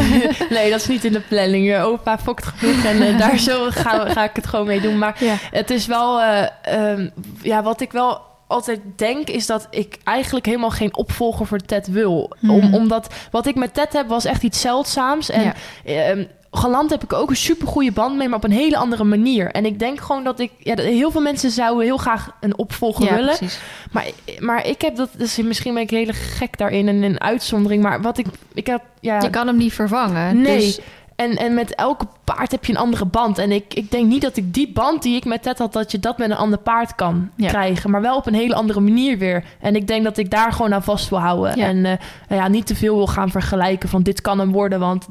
[0.50, 1.66] nee, dat is niet in de planning.
[1.68, 4.98] Je opa fokt genoeg en eh, daar zo ga, ga ik het gewoon mee doen.
[4.98, 5.36] Maar ja.
[5.52, 6.22] het is wel...
[6.22, 7.10] eh, ehm,
[7.42, 11.88] ja, wat ik wel altijd denk, is dat ik eigenlijk helemaal geen opvolger voor Ted
[11.88, 12.32] wil.
[12.40, 12.50] Hmm.
[12.50, 15.30] Om, omdat wat ik met Ted heb, was echt iets zeldzaams.
[15.30, 15.54] En Ja.
[15.86, 19.04] ehm, Galant heb ik ook een super goede band mee, maar op een hele andere
[19.04, 19.52] manier.
[19.52, 20.52] En ik denk gewoon dat ik...
[20.58, 23.38] Ja, heel veel mensen zouden heel graag een opvolger ja, willen.
[23.38, 23.60] precies.
[23.92, 24.06] Maar,
[24.40, 25.10] maar ik heb dat...
[25.18, 27.84] Dus misschien ben ik hele gek daarin en een uitzondering.
[27.84, 28.26] Maar wat ik...
[28.54, 28.82] Ik heb...
[29.00, 30.42] Ja, Je kan hem niet vervangen.
[30.42, 30.58] Nee.
[30.58, 30.80] Dus,
[31.18, 33.38] en, en met elke paard heb je een andere band.
[33.38, 35.74] En ik, ik denk niet dat ik die band die ik met Ted had...
[35.74, 37.48] dat je dat met een ander paard kan Ja.
[37.50, 37.90] krijgen.
[37.90, 39.44] Maar wel op een hele andere manier weer.
[39.60, 41.58] En ik denk dat ik daar gewoon aan vast wil houden.
[41.58, 41.66] Ja.
[41.66, 41.98] En eh,
[42.30, 44.04] ja, niet te veel wil gaan vergelijken van...
[44.04, 45.06] dit kan hem worden, want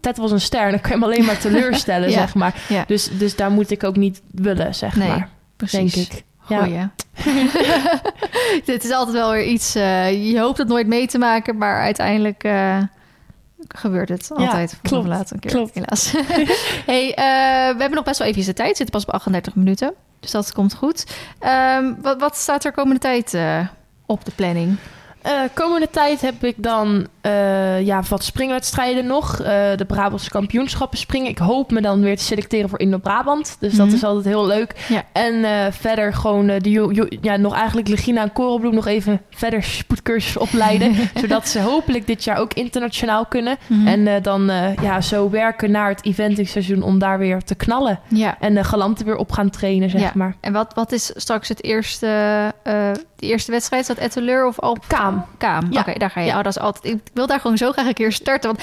[0.00, 0.70] Ted was een ster.
[0.70, 2.18] Dan kan je hem alleen maar teleurstellen, Ja.
[2.18, 2.54] zeg maar.
[2.86, 5.28] Dus, dus daar moet ik ook niet willen, zeg Nee, maar.
[5.56, 5.94] precies.
[5.94, 6.24] Denk ik.
[6.48, 6.66] Ja.
[8.64, 9.74] Dit is altijd wel weer iets...
[9.74, 12.44] eh, je hoopt het nooit mee te maken, maar uiteindelijk...
[12.44, 12.78] eh,
[13.68, 15.74] gebeurt het altijd vroeg klopt, laat een keer, klopt.
[15.74, 16.12] helaas.
[16.92, 17.14] hey, eh,
[17.74, 18.70] we hebben nog best wel even de tijd.
[18.70, 19.94] We zitten pas op 38 minuten.
[20.20, 21.06] Dus dat komt goed.
[21.38, 23.66] Ehm, wat, wat staat er komende tijd eh,
[24.06, 24.76] op de planning?
[25.22, 29.40] Eh, komende tijd heb ik dan eh, ja, wat springwedstrijden nog.
[29.40, 31.30] Eh, de Brabantse kampioenschappen springen.
[31.30, 33.56] Ik hoop me dan weer te selecteren voor Indo-Brabant.
[33.60, 33.94] Dus dat Mhm.
[33.94, 34.74] is altijd heel leuk.
[34.88, 35.02] Ja.
[35.12, 40.36] En eh, verder gewoon de, ja, nog eigenlijk Legina en Korenbloem nog even verder spoedcursus
[40.36, 40.94] opleiden.
[41.20, 43.56] zodat ze hopelijk dit jaar ook internationaal kunnen.
[43.66, 43.86] Mhm.
[43.86, 44.50] En dan
[44.82, 48.00] ja, zo werken naar het eventingseizoen om daar weer te knallen.
[48.08, 48.36] Ja.
[48.40, 50.10] En de galanten weer op gaan trainen, zeg Ja.
[50.14, 50.36] maar.
[50.40, 52.06] En wat, wat is straks het eerste,
[53.16, 53.82] de eerste wedstrijd?
[53.82, 54.84] Is dat Etteleur of Alp?
[54.86, 55.24] Kaam.
[55.38, 55.80] Kaam, Ja.
[55.80, 56.30] oké, daar ga je.
[56.30, 58.48] Oh, dat is altijd, ik wil daar gewoon zo graag een keer starten.
[58.50, 58.60] Want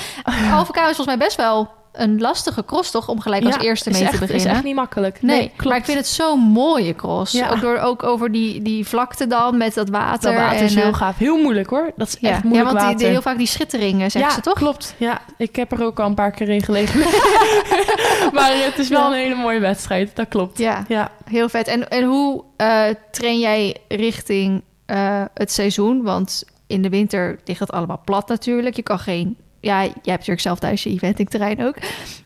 [0.71, 3.07] Kaam is volgens mij best wel een lastige cross, toch?
[3.09, 4.55] Om gelijk als Ja, eerste is mee echt, te is beginnen.
[4.55, 5.21] echt niet makkelijk.
[5.21, 5.63] Nee, klopt.
[5.65, 7.31] maar ik vind het zo'n mooie cross.
[7.31, 7.49] Ja.
[7.49, 10.31] Ook, door, ook over die, die vlakte dan met dat water.
[10.31, 11.17] dat water is heel eh, gaaf.
[11.17, 11.91] Heel moeilijk hoor.
[11.95, 12.29] Dat is ja.
[12.29, 12.97] echt ja, moeilijk want die, water.
[13.03, 14.53] die- heel vaak die schitteringen, zeggen ja, ze toch?
[14.53, 14.93] klopt.
[14.97, 16.99] Ja, ik heb er ook al een paar keer in gelegen.
[18.33, 19.07] maar het is wel Ja.
[19.07, 20.15] een hele mooie wedstrijd.
[20.15, 20.57] Dat klopt.
[20.57, 21.11] Ja, Ja.
[21.29, 21.67] heel vet.
[21.67, 26.03] En, en hoe eh, train jij richting eh, het seizoen?
[26.03, 28.75] Want in de winter ligt dat allemaal plat natuurlijk.
[28.75, 29.37] Je kan geen...
[29.59, 31.75] Ja, jij hebt natuurlijk zelf thuis je eventingterrein ook.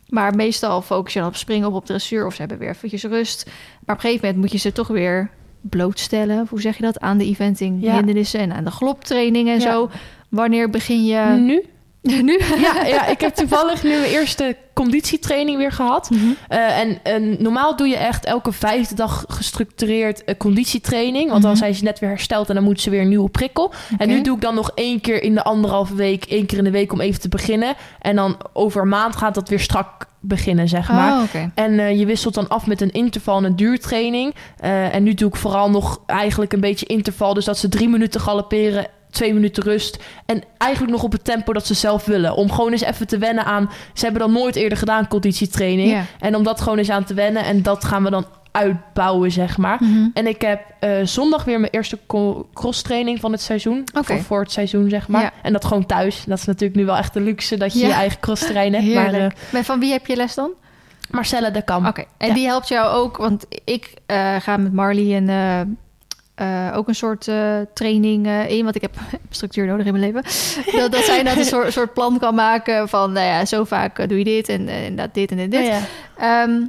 [0.08, 2.26] Maar meestal focus je dan op springen of op dressuur...
[2.26, 3.44] of ze hebben weer eventjes rust.
[3.46, 5.30] Maar op een gegeven moment moet je ze toch weer
[5.60, 6.46] blootstellen.
[6.50, 7.00] Hoe zeg je dat?
[7.00, 7.94] Aan de eventing Ja.
[7.94, 9.72] hindernissen en aan de gloptraining en Ja.
[9.72, 9.90] zo.
[10.28, 11.20] Wanneer begin je...
[11.40, 11.62] Nu?
[12.22, 12.40] nu?
[12.60, 16.10] Ja, ja, ik heb toevallig nu mijn eerste conditietraining weer gehad.
[16.10, 16.24] Mhm.
[16.48, 21.30] Eh, en, en normaal doe je echt elke vijfde dag gestructureerd eh, conditietraining.
[21.30, 21.60] Want dan Mhm.
[21.60, 23.72] zijn ze net weer hersteld en dan moeten ze weer een nieuwe prikkel.
[23.98, 26.64] En nu doe ik dan nog één keer in de anderhalve week, één keer in
[26.64, 27.74] de week om even te beginnen.
[28.00, 31.12] En dan over een maand gaat dat weer strak beginnen, zeg maar.
[31.16, 31.50] Oh, oké.
[31.54, 34.34] En eh, je wisselt dan af met een interval en een duurtraining.
[34.92, 37.34] En nu doe ik vooral nog eigenlijk een beetje interval.
[37.34, 40.02] Dus dat ze drie minuten galopperen, twee minuten rust.
[40.26, 42.34] En eigenlijk nog op het tempo dat ze zelf willen.
[42.34, 43.70] Om gewoon eens even te wennen aan...
[43.94, 45.90] Ze hebben dan nooit eerder gedaan, conditietraining.
[45.90, 46.04] Ja.
[46.20, 47.44] En om dat gewoon eens aan te wennen.
[47.44, 49.78] En dat gaan we dan uitbouwen, zeg maar.
[49.80, 50.08] Mhm.
[50.14, 51.98] En ik heb eh, zondag weer mijn eerste
[52.54, 53.84] cross-training van het seizoen.
[53.94, 54.04] Oké.
[54.14, 55.22] Voor, voor het seizoen, zeg maar.
[55.22, 55.32] Ja.
[55.42, 56.24] En dat gewoon thuis.
[56.26, 57.86] Dat is natuurlijk nu wel echt de luxe dat je Ja.
[57.86, 58.94] je eigen cross-terrein hebt.
[58.94, 60.50] Maar eh, Maar van wie heb je les dan?
[61.10, 61.86] Marcella de Kam.
[61.86, 62.34] Oké, en Ja.
[62.34, 65.28] die helpt jou ook, want ik eh, ga met Marley en
[66.40, 68.96] eh, ook een soort eh, training eh, in, want ik heb
[69.30, 70.22] structuur nodig in mijn leven.
[70.80, 74.08] dat, dat zij dat een soort, soort plan kan maken van, nou ja, zo vaak
[74.08, 75.50] doe je dit en, en dat dit en dit.
[75.50, 75.66] dit.
[75.66, 75.78] Ja,
[76.18, 76.42] ja.
[76.42, 76.60] Ehm,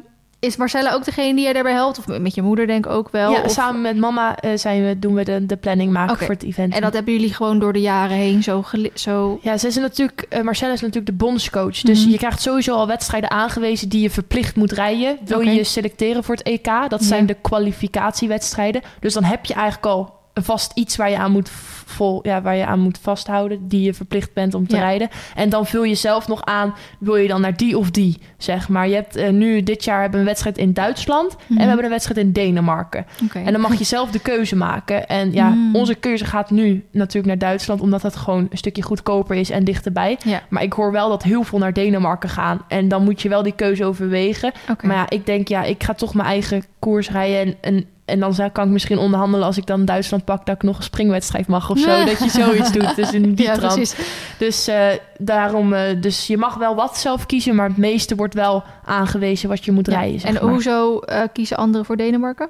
[0.42, 1.98] is Marcella ook degene die jij daarbij helpt?
[2.00, 3.32] Of met je moeder denk ik ook wel?
[3.32, 6.34] Ja, Of- samen met mama eh, zijn we, doen we de, de planning maken voor
[6.34, 6.74] het event.
[6.74, 8.64] En dat hebben jullie gewoon door de jaren heen zo...
[8.94, 9.40] zo...
[9.42, 11.82] Ja, ze is natuurlijk, eh, Marcella is natuurlijk de bondscoach.
[11.82, 12.10] Dus Mhm.
[12.12, 15.18] je krijgt sowieso al wedstrijden aangewezen die je verplicht moet rijden.
[15.26, 16.66] Wil je je selecteren voor het EK?
[16.88, 17.06] Dat Ja.
[17.08, 18.82] zijn de kwalificatiewedstrijden.
[19.00, 21.50] Dus dan heb je eigenlijk al vast iets waar je aan moet,
[21.86, 23.68] vol, ja, waar je aan moet vasthouden.
[23.68, 24.82] Die je verplicht bent om te Ja.
[24.82, 25.10] rijden.
[25.36, 28.70] En dan vul je zelf nog aan, wil je dan naar die of die, zeg
[28.70, 28.88] maar.
[28.88, 31.32] Je hebt eh, nu, dit jaar hebben we een wedstrijd in Duitsland.
[31.36, 31.60] En Mhm.
[31.60, 33.06] we hebben een wedstrijd in Denemarken.
[33.34, 35.08] En dan mag je zelf de keuze maken.
[35.08, 35.76] En ja, Mm.
[35.76, 39.64] onze keuze gaat nu natuurlijk naar Duitsland, omdat het gewoon een stukje goedkoper is en
[39.64, 40.18] dichterbij.
[40.26, 42.62] Ja, Maar ik hoor wel dat heel veel naar Denemarken gaan.
[42.68, 44.52] En dan moet je wel die keuze overwegen.
[44.82, 47.40] Maar ja, ik denk, ja, ik ga toch mijn eigen koers rijden.
[47.42, 50.56] En, en, en dan zou- kan ik misschien onderhandelen als ik dan Duitsland pak, dat
[50.56, 52.06] ik nog een springwedstrijd mag of zo.
[52.06, 52.96] dat je zoiets doet.
[52.96, 53.74] Dus in die ja, trant.
[53.74, 53.96] precies.
[54.38, 54.70] Dus
[55.18, 59.50] daarom, eh, dus je mag wel wat zelf kiezen, maar het meeste wordt wel aangewezen
[59.50, 60.00] wat je moet Ja.
[60.00, 60.22] rijden.
[60.24, 62.50] En hoezo eh, kiezen anderen voor Denemarken?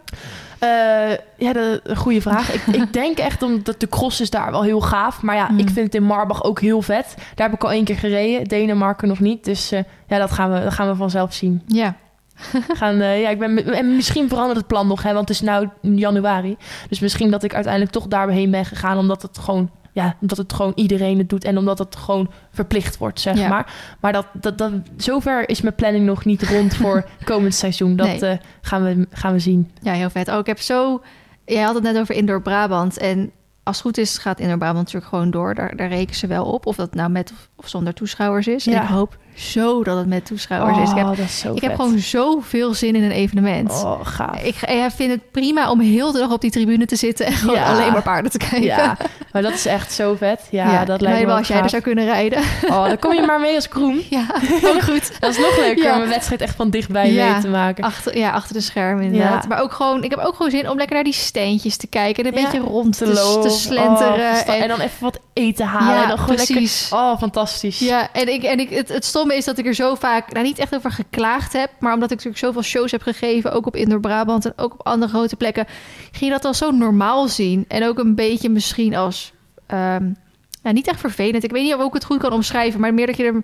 [0.59, 0.69] Eh,
[1.37, 2.53] ja, een goede vraag.
[2.53, 5.21] ik, ik denk echt omdat de cross is daar wel heel gaaf.
[5.21, 5.59] Maar ja, Mm.
[5.59, 7.13] ik vind het in Marbach ook heel vet.
[7.35, 8.47] Daar heb ik al één keer gereden.
[8.47, 9.45] Denemarken nog niet.
[9.45, 9.69] Dus
[10.07, 11.61] ja, dat gaan, we, dat gaan we vanzelf zien.
[11.67, 11.95] Ja,
[12.79, 15.49] Gaan, eh, ja, ik ben, en misschien verandert het plan nog, hè, want het is
[15.81, 16.57] nu januari.
[16.89, 20.53] Dus misschien dat ik uiteindelijk toch daarheen ben gegaan, omdat het gewoon, ja, omdat het
[20.53, 23.47] gewoon iedereen het doet en omdat het gewoon verplicht wordt, zeg Ja.
[23.47, 23.73] maar.
[23.99, 27.95] Maar dat, dat, dat, zover is mijn planning nog niet rond voor komend seizoen.
[27.95, 28.19] Dat Nee.
[28.25, 29.71] eh, gaan, we, gaan we zien.
[29.81, 30.27] Ja, heel vet.
[30.29, 31.01] Oh, ik heb zo...
[31.45, 32.97] Jij had het net over Indoor Brabant.
[32.97, 33.31] En
[33.63, 35.55] als het goed is, gaat Indoor Brabant natuurlijk gewoon door.
[35.55, 36.65] Daar, daar rekenen ze wel op.
[36.65, 38.67] Of dat nou met of, of zonder toeschouwers is.
[38.67, 38.81] En Ja.
[38.81, 40.89] ik hoop zo dat het met toeschouwers is.
[40.89, 43.71] Ik heb, Oh, dat is zo ik heb gewoon zoveel zin in een evenement.
[43.71, 44.41] Oh, gaaf.
[44.43, 47.25] Ik, ik vind het prima om heel de dag op die tribune te zitten...
[47.25, 47.71] en gewoon Ja.
[47.71, 48.61] alleen maar paarden te kijken.
[48.61, 48.97] Ja,
[49.31, 50.41] maar dat is echt zo vet.
[50.51, 52.39] Ja, dat lijkt me wel als jij er zou kunnen rijden.
[52.67, 54.01] Oh, dan kom je maar mee als groen.
[54.09, 54.25] ja,
[54.63, 55.11] ook goed.
[55.19, 55.95] Dat is nog leuker Ja.
[55.95, 57.83] om een wedstrijd echt van dichtbij mee te maken.
[57.83, 59.47] Achter, ja, achter de schermen inderdaad.
[59.47, 62.23] Maar ook gewoon, ik heb ook gewoon zin om lekker naar die steentjes te kijken.
[62.25, 63.51] En een beetje rond te, te, lopen.
[63.51, 64.31] slenteren.
[64.47, 66.03] Oh, en, dan even wat eten halen.
[66.03, 66.89] En dan precies.
[66.89, 67.07] lekker...
[67.07, 67.79] Oh, fantastisch.
[67.79, 70.45] Ja, en, ik, en ik, het, het stomme is dat ik er zo vaak, nou
[70.45, 73.75] niet echt over geklaagd heb, maar omdat ik natuurlijk zoveel shows heb gegeven, ook op
[73.75, 75.65] Indoor Brabant en ook op andere grote plekken,
[76.11, 77.65] ging je dat al zo normaal zien.
[77.67, 79.33] En ook een beetje misschien als,
[79.67, 80.03] ehm,
[80.63, 81.43] nou niet echt vervelend.
[81.43, 83.41] Ik weet niet of ik het goed kan omschrijven, maar meer dat je, er,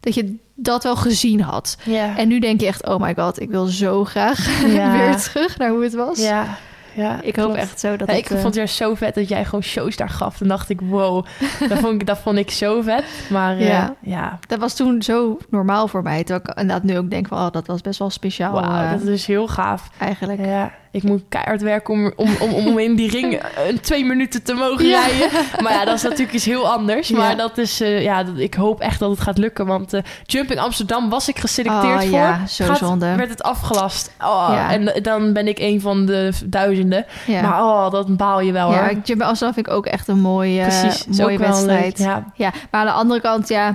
[0.00, 1.76] dat, je dat wel gezien had.
[1.84, 2.16] Ja.
[2.16, 4.92] En nu denk je echt, oh my god, ik wil zo graag Ja.
[4.92, 6.18] weer terug naar hoe het was.
[6.18, 6.58] ja.
[7.00, 7.60] Ja Ik hoop klopt.
[7.60, 9.62] echt zo dat Ja, het, ik eh, vond het juist zo vet dat jij gewoon
[9.62, 10.36] shows daar gaf.
[10.36, 11.24] Toen dacht ik, wow,
[11.68, 13.04] dat, vond ik, dat vond ik zo vet.
[13.30, 13.94] Maar eh, Ja.
[14.00, 16.24] ja, dat was toen zo normaal voor mij.
[16.24, 19.02] Terwijl ik inderdaad nu ook denk van, oh, dat was best wel speciaal eh, dat
[19.02, 19.90] is heel gaaf.
[19.98, 20.44] eigenlijk.
[20.44, 24.04] Ja, ik moet keihard werken om, om, om, om in die ring eh, een twee
[24.04, 25.06] minuten te mogen Ja.
[25.06, 25.28] rijden.
[25.62, 27.08] Maar ja, dat is natuurlijk iets heel anders.
[27.08, 27.16] Ja.
[27.16, 29.66] Maar dat is, eh, ja, dat, ik hoop echt dat het gaat lukken.
[29.66, 32.18] Want eh, Jumping Amsterdam was ik geselecteerd Oh, voor.
[32.18, 33.14] ja, zo Gaat- zonde.
[33.16, 34.12] Werd het afgelast.
[34.20, 34.70] Oh, Ja.
[34.72, 37.06] En dan ben ik een van de duizenden.
[37.26, 38.88] Maar oh, dat baal je wel Ja, hoor.
[39.22, 41.98] Amsterdam vind ik ook echt een mooie, Precies, mooie wedstrijd.
[41.98, 42.08] leuk-.
[42.34, 43.74] Ja, maar aan de andere kant, ja,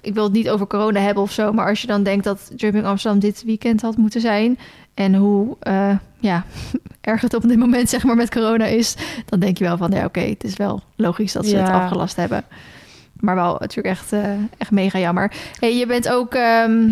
[0.00, 2.50] ik wil het niet over corona hebben of zo, maar als je dan denkt dat
[2.56, 4.58] Jumping Amsterdam dit weekend had moeten zijn
[4.96, 6.44] en hoe eh, ja,
[7.00, 9.90] erg het op dit moment zeg maar met corona is, dan denk je wel van
[9.90, 12.44] ja, oké, het is wel logisch dat ze het afgelast hebben.
[13.20, 15.32] Maar wel natuurlijk echt, eh, echt mega jammer.
[15.58, 16.90] Hey, je bent ook ehm,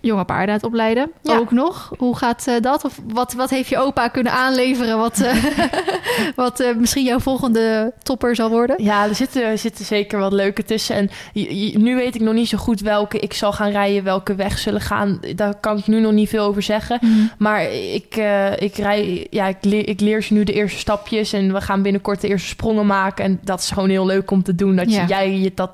[0.00, 1.36] jonge paarden aan het opleiden, Ja.
[1.38, 1.92] ook nog.
[1.98, 2.84] Hoe gaat eh, dat?
[2.84, 5.44] Of wat, wat heeft je opa kunnen aanleveren wat, eh,
[6.36, 8.82] wat eh, misschien jouw volgende topper zal worden?
[8.84, 10.96] Ja, er zitten, er zitten zeker wat leuke tussen.
[10.96, 14.04] En je- je- nu weet ik nog niet zo goed welke ik zal gaan rijden,
[14.04, 15.20] welke weg zullen gaan.
[15.34, 17.00] Daar kan ik nu nog niet veel over zeggen.
[17.38, 18.16] Maar ik,
[18.58, 21.32] ik, rij, ja, ik, leer, ik leer ze nu de eerste stapjes.
[21.32, 23.24] En we gaan binnenkort de eerste sprongen maken.
[23.24, 24.76] En dat is gewoon heel leuk om te doen.
[24.76, 25.70] Dat je, jij je dat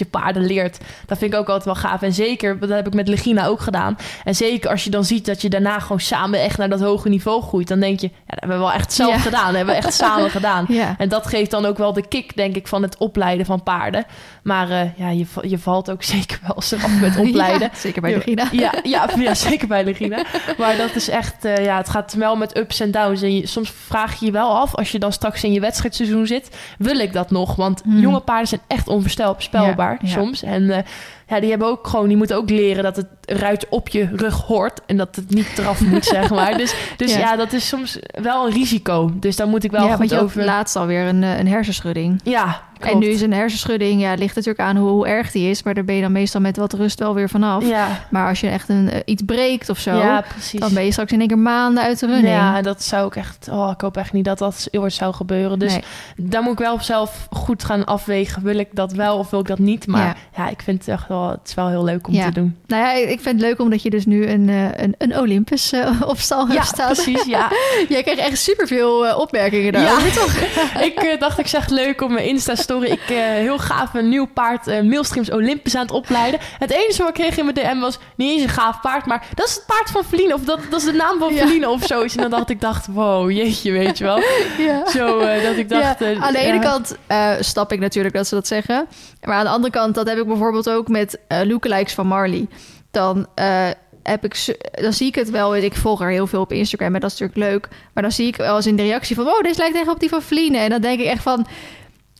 [0.00, 0.78] je paarden leert.
[1.06, 2.02] Dat vind ik ook altijd wel gaaf.
[2.02, 3.96] En zeker, dat heb ik met Legina ook gedaan.
[4.24, 7.08] En zeker als je dan ziet dat je daarna gewoon samen echt naar dat hoge
[7.08, 9.18] niveau groeit, dan denk je, ja, dat hebben we wel echt zelf Ja.
[9.18, 9.46] gedaan.
[9.46, 10.64] Dat hebben we echt samen gedaan.
[10.68, 10.94] Ja.
[10.98, 14.04] En dat geeft dan ook wel de kick, denk ik, van het opleiden van paarden.
[14.42, 17.70] Maar eh, ja, je, je valt ook zeker wel eens eraf met opleiden.
[17.74, 18.48] Zeker bij Ja, de Gina.
[18.52, 18.72] Ja,
[19.18, 20.24] ja, zeker bij Legina.
[20.58, 23.22] Maar dat is echt, eh, ja, het gaat wel met ups en downs.
[23.22, 26.26] En je, soms vraag je je wel af, als je dan straks in je wedstrijdseizoen
[26.26, 27.56] zit, wil ik dat nog?
[27.56, 28.00] Want Hmm.
[28.00, 30.08] jonge paarden zijn echt onvoorspelbaar Ja.
[30.08, 30.42] soms.
[30.42, 30.84] En eh,
[31.30, 34.34] ja, die hebben ook gewoon, die moeten ook leren dat het ruit op je rug
[34.40, 36.56] hoort en dat het niet eraf moet, zeg maar.
[36.56, 37.18] Dus, dus Ja.
[37.18, 37.36] ja.
[37.36, 39.10] dat is soms wel een risico.
[39.14, 40.44] Dus daar moet ik wel ja, want goed over.
[40.44, 42.20] laatst alweer een, eh, een hersenschudding.
[42.24, 45.50] Ja, En nu is een hersenschudding, ja, het ligt natuurlijk aan hoe, hoe erg die
[45.50, 45.62] is.
[45.62, 47.68] Maar daar ben je dan meestal met wat rust wel weer vanaf.
[47.68, 50.60] Ja, Maar als je echt een, eh, iets breekt of zo, ja, precies.
[50.60, 52.28] dan ben je straks in één keer maanden uit de running.
[52.34, 53.48] Ja, dat zou ik echt...
[53.50, 55.58] Oh, ik hoop echt niet dat dat ooit zou gebeuren.
[55.58, 55.82] Dus Nee.
[56.16, 58.42] daar moet ik wel zelf goed gaan afwegen.
[58.42, 59.86] Wil ik dat wel of wil ik dat niet?
[59.86, 60.14] Maar Ja.
[60.44, 61.19] ja, ik vind het echt wel...
[61.28, 62.24] Het is wel heel leuk om Ja.
[62.24, 62.56] te doen.
[62.66, 65.72] Nou ja, ik vind het leuk omdat je dus nu een, eh, een, een Olympus
[65.72, 66.92] eh, op stal hebt Ja, staan.
[66.92, 67.24] precies.
[67.24, 67.48] Ja.
[67.88, 69.82] Jij krijgt echt superveel eh opmerkingen daar.
[69.82, 69.98] Ja,
[70.88, 72.86] ik eh, dacht, ik zeg leuk op mijn Insta-story.
[72.90, 76.40] Ik heel gaaf een nieuw paard, Mailstreams Olympus aan het opleiden.
[76.58, 79.26] Het enige wat ik kreeg in mijn DM was niet eens een gaaf paard, maar
[79.34, 80.34] dat is het paard van Feline.
[80.34, 81.32] Of dat, dat is de naam van.
[81.32, 82.14] Feline of zoiets.
[82.14, 84.18] En dan dacht ik, dacht, wow, jeetje, weet je wel.
[84.58, 84.86] Ja.
[84.90, 86.02] Zo dat ik dacht...
[86.02, 86.96] Aan de ene kant
[87.40, 88.86] snap ik natuurlijk dat ze dat zeggen.
[89.24, 92.46] Maar aan de andere kant, dat heb ik bijvoorbeeld ook met eh lookalikes van Marley.
[92.90, 93.68] Dan, eh,
[94.02, 95.56] heb ik, dan zie ik het wel.
[95.56, 97.68] Ik volg er heel veel op Instagram en dat is natuurlijk leuk.
[97.94, 99.26] Maar dan zie ik wel eens in de reactie van...
[99.26, 100.58] oh, deze lijkt echt op die van Vliene.
[100.58, 101.46] En dan denk ik echt van...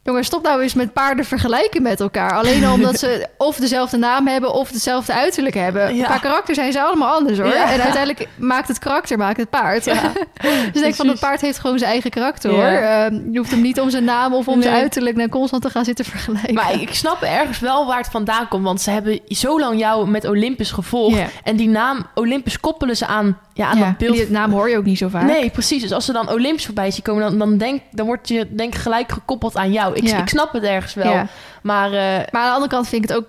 [0.03, 2.33] Jongens, stop nou eens met paarden vergelijken met elkaar.
[2.33, 5.97] Alleen al omdat ze of dezelfde naam hebben of hetzelfde uiterlijk hebben.
[5.97, 6.05] Ja.
[6.05, 7.47] Qua karakter zijn ze allemaal anders hoor.
[7.47, 7.73] Ja.
[7.73, 9.85] En uiteindelijk maakt het karakter, maakt het paard.
[9.85, 10.03] Ja.
[10.43, 12.65] dus ik denk van, dat paard heeft gewoon zijn eigen karakter hoor.
[12.65, 15.71] Ehm, je hoeft hem niet om zijn naam of om zijn uiterlijk naar constant te
[15.71, 16.55] gaan zitten vergelijken.
[16.55, 18.65] Maar ik snap ergens wel waar het vandaan komt.
[18.65, 21.21] Want ze hebben zo lang jou met Olympus gevolgd.
[21.43, 24.17] En die naam Olympus koppelen ze aan, ja, aan ja, dat beeld.
[24.17, 25.27] die naam hoor je ook niet zo vaak.
[25.27, 25.83] Nee, precies.
[25.83, 28.75] Dus als ze dan Olympus voorbij zien komen, dan, dan, denk, dan word je denk
[28.75, 29.95] gelijk gekoppeld aan jou.
[29.95, 30.19] Ik, Ja.
[30.21, 31.13] ik snap het ergens wel.
[31.13, 31.27] Ja.
[31.63, 31.93] Maar eh,
[32.33, 33.27] Maar aan de andere kant vind ik het ook,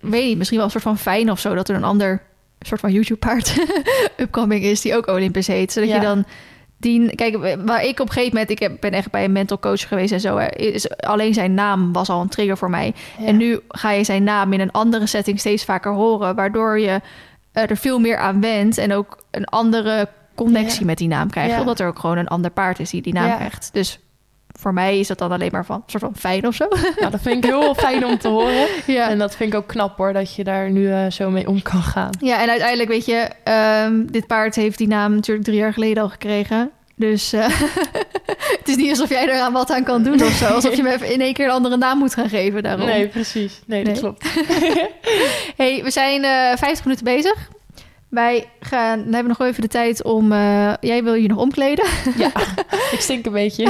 [0.00, 2.22] weet niet, misschien wel een soort van fijn of zo dat er een ander
[2.60, 3.54] soort van YouTube-paard
[4.16, 5.72] upcoming is die ook Olympus heet.
[5.72, 6.24] Zodat je dan
[6.78, 9.58] die, kijk, waar ik op een gegeven moment, ik heb, ben echt bij een mental
[9.58, 12.94] coach geweest en zo, is, alleen zijn naam was al een trigger voor mij.
[13.18, 13.26] ja.
[13.26, 17.00] En nu ga je zijn naam in een andere setting steeds vaker horen, waardoor je
[17.62, 20.86] er veel meer aan went en ook een andere connectie Ja.
[20.86, 21.50] met die naam krijgt.
[21.50, 21.60] Ja.
[21.60, 23.34] Omdat er ook gewoon een ander paard is die die naam Ja.
[23.36, 23.68] krijgt.
[23.72, 23.98] Dus
[24.58, 26.64] voor mij is dat dan alleen maar van soort van fijn of zo.
[27.00, 28.66] nou, dat vind ik heel fijn om te horen.
[28.86, 29.08] ja.
[29.10, 31.62] En dat vind ik ook knap hoor, dat je daar nu eh, zo mee om
[31.62, 32.10] kan gaan.
[32.20, 36.02] Ja, en uiteindelijk weet je, ehm, dit paard heeft die naam natuurlijk drie jaar geleden
[36.02, 36.70] al gekregen.
[36.96, 37.46] Dus eh,
[38.58, 40.46] het is niet alsof jij er aan wat aan kan doen of zo.
[40.46, 42.86] Alsof je hem even in één keer een andere naam moet gaan geven daarom.
[42.86, 43.60] Nee, precies.
[43.66, 44.02] Nee, dat Nee.
[44.02, 44.26] klopt.
[45.62, 47.48] hey, we zijn eh 50 minuten bezig.
[48.08, 50.32] Wij gaan, dan hebben we nog even de tijd om...
[50.32, 51.84] eh, jij wil je nog omkleden.
[52.16, 52.30] Ja,
[52.90, 53.64] ik stink een beetje.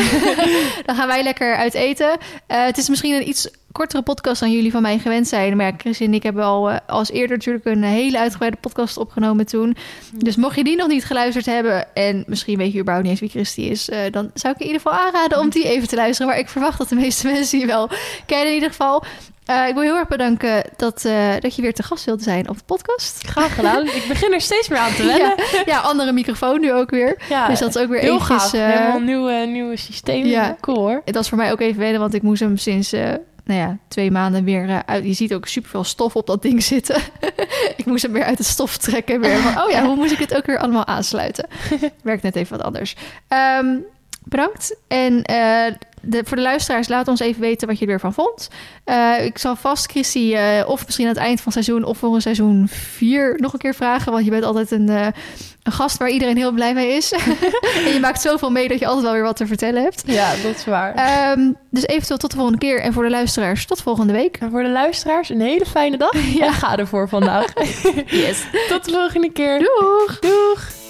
[0.84, 2.10] Dan gaan wij lekker uit eten.
[2.46, 5.56] Het is misschien een iets kortere podcast dan jullie van mij gewend zijn.
[5.56, 8.96] Maar ja, Chris en ik hebben al eh, als eerder natuurlijk een hele uitgebreide podcast
[8.96, 9.76] opgenomen toen.
[10.12, 11.94] Dus mocht je die nog niet geluisterd hebben...
[11.94, 13.88] en misschien weet je überhaupt niet eens wie Christy is...
[13.88, 16.30] eh, dan zou ik in ieder geval aanraden om die even te luisteren.
[16.30, 17.88] Maar ik verwacht dat de meeste mensen die wel
[18.26, 19.04] kennen in ieder geval.
[19.44, 21.02] Eh, ik wil heel erg bedanken dat,
[21.40, 23.26] dat je weer te gast wilde zijn op de podcast.
[23.26, 23.86] Graag gedaan.
[24.00, 25.34] Ik begin er steeds meer aan te wennen.
[25.52, 27.16] Ja, ja, andere microfoon nu ook weer.
[27.28, 28.42] Ja, dus dat is ook weer heel eventjes...
[28.42, 28.52] gaaf.
[28.52, 30.26] eh, Helemaal een nieuw, nieuwe systeem.
[30.26, 30.56] Ja.
[30.60, 31.02] Cool hoor.
[31.04, 32.92] Het was voor mij ook even wennen, want ik moest hem sinds
[33.44, 35.04] nou ja, twee maanden weer eh, uit.
[35.04, 36.96] Je ziet ook superveel stof op dat ding zitten.
[37.76, 39.20] ik moest hem weer uit het stof trekken.
[39.20, 39.36] Weer.
[39.36, 41.48] Oh ja, hoe moest ik het ook weer allemaal aansluiten?
[42.02, 42.96] Werkt net even wat anders.
[43.28, 43.76] Ehm,
[44.24, 44.76] bedankt.
[44.88, 48.14] En eh, de, voor de luisteraars, laat ons even weten wat je er weer van
[48.14, 48.48] vond.
[48.84, 52.14] Eh, ik zal vast Chrissy, eh, of misschien aan het eind van seizoen of voor
[52.14, 54.12] een seizoen 4 nog een keer vragen.
[54.12, 57.12] Want je bent altijd een, een gast waar iedereen heel blij mee is.
[57.86, 60.02] en je maakt zoveel mee dat je altijd wel weer wat te vertellen hebt.
[60.06, 60.94] Ja, dat is waar.
[60.94, 62.80] Ehm, dus eventueel tot de volgende keer.
[62.80, 64.36] En voor de luisteraars, tot volgende week.
[64.36, 66.12] En voor de luisteraars een hele fijne dag.
[66.34, 66.46] Ja.
[66.46, 67.52] En ga ervoor vandaag.
[68.06, 68.44] Yes.
[68.68, 69.58] Tot de volgende keer.
[69.58, 70.18] Doeg!
[70.18, 70.83] Doeg!